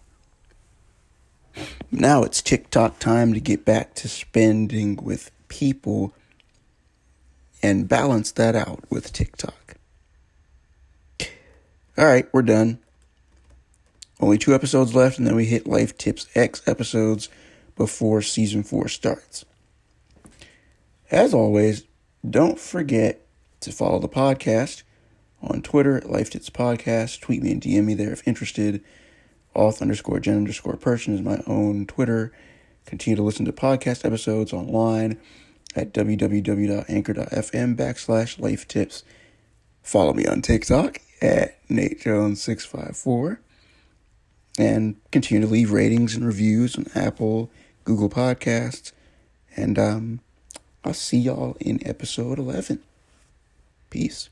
Now 1.91 2.21
it's 2.23 2.41
TikTok 2.41 2.99
time 2.99 3.33
to 3.33 3.39
get 3.39 3.63
back 3.63 3.93
to 3.95 4.09
spending 4.09 4.97
with 4.97 5.31
people 5.47 6.13
and 7.63 7.87
balance 7.87 8.33
that 8.33 8.53
out 8.53 8.83
with 8.89 9.13
TikTok. 9.13 9.75
All 11.97 12.05
right, 12.05 12.27
we're 12.33 12.41
done. 12.41 12.79
Only 14.19 14.37
two 14.37 14.53
episodes 14.53 14.93
left, 14.93 15.19
and 15.19 15.25
then 15.25 15.37
we 15.37 15.45
hit 15.45 15.67
Life 15.67 15.97
Tips 15.97 16.27
X 16.35 16.61
episodes 16.67 17.29
before 17.77 18.21
season 18.21 18.61
four 18.61 18.89
starts. 18.89 19.45
As 21.09 21.33
always, 21.33 21.85
don't 22.29 22.59
forget 22.59 23.24
to 23.65 23.71
follow 23.71 23.99
the 23.99 24.07
podcast 24.07 24.83
on 25.41 25.61
Twitter 25.61 26.01
Life 26.05 26.29
Tips 26.29 26.49
Podcast. 26.49 27.21
Tweet 27.21 27.41
me 27.41 27.51
and 27.51 27.61
DM 27.61 27.85
me 27.85 27.93
there 27.93 28.13
if 28.13 28.27
interested. 28.27 28.83
Auth 29.55 29.81
underscore 29.81 30.19
Jen 30.19 30.37
underscore 30.37 30.77
person 30.77 31.13
is 31.13 31.21
my 31.21 31.41
own 31.47 31.85
Twitter. 31.85 32.31
Continue 32.85 33.15
to 33.17 33.23
listen 33.23 33.45
to 33.45 33.51
podcast 33.51 34.05
episodes 34.05 34.53
online 34.53 35.17
at 35.75 35.93
www.anchor.fm 35.93 37.75
backslash 37.75 38.39
life 38.39 38.67
tips. 38.67 39.03
Follow 39.81 40.13
me 40.13 40.25
on 40.25 40.41
TikTok 40.41 40.99
at 41.21 41.57
Nate 41.69 42.01
Jones 42.01 42.41
654 42.41 43.39
and 44.57 44.95
continue 45.11 45.45
to 45.45 45.51
leave 45.51 45.71
ratings 45.71 46.15
and 46.15 46.25
reviews 46.25 46.75
on 46.75 46.85
Apple, 46.95 47.49
Google 47.83 48.09
Podcasts. 48.09 48.91
And 49.55 49.79
um, 49.79 50.19
I'll 50.83 50.93
see 50.93 51.17
y'all 51.17 51.57
in 51.59 51.85
episode 51.87 52.39
11. 52.39 52.81
Peace. 53.95 54.29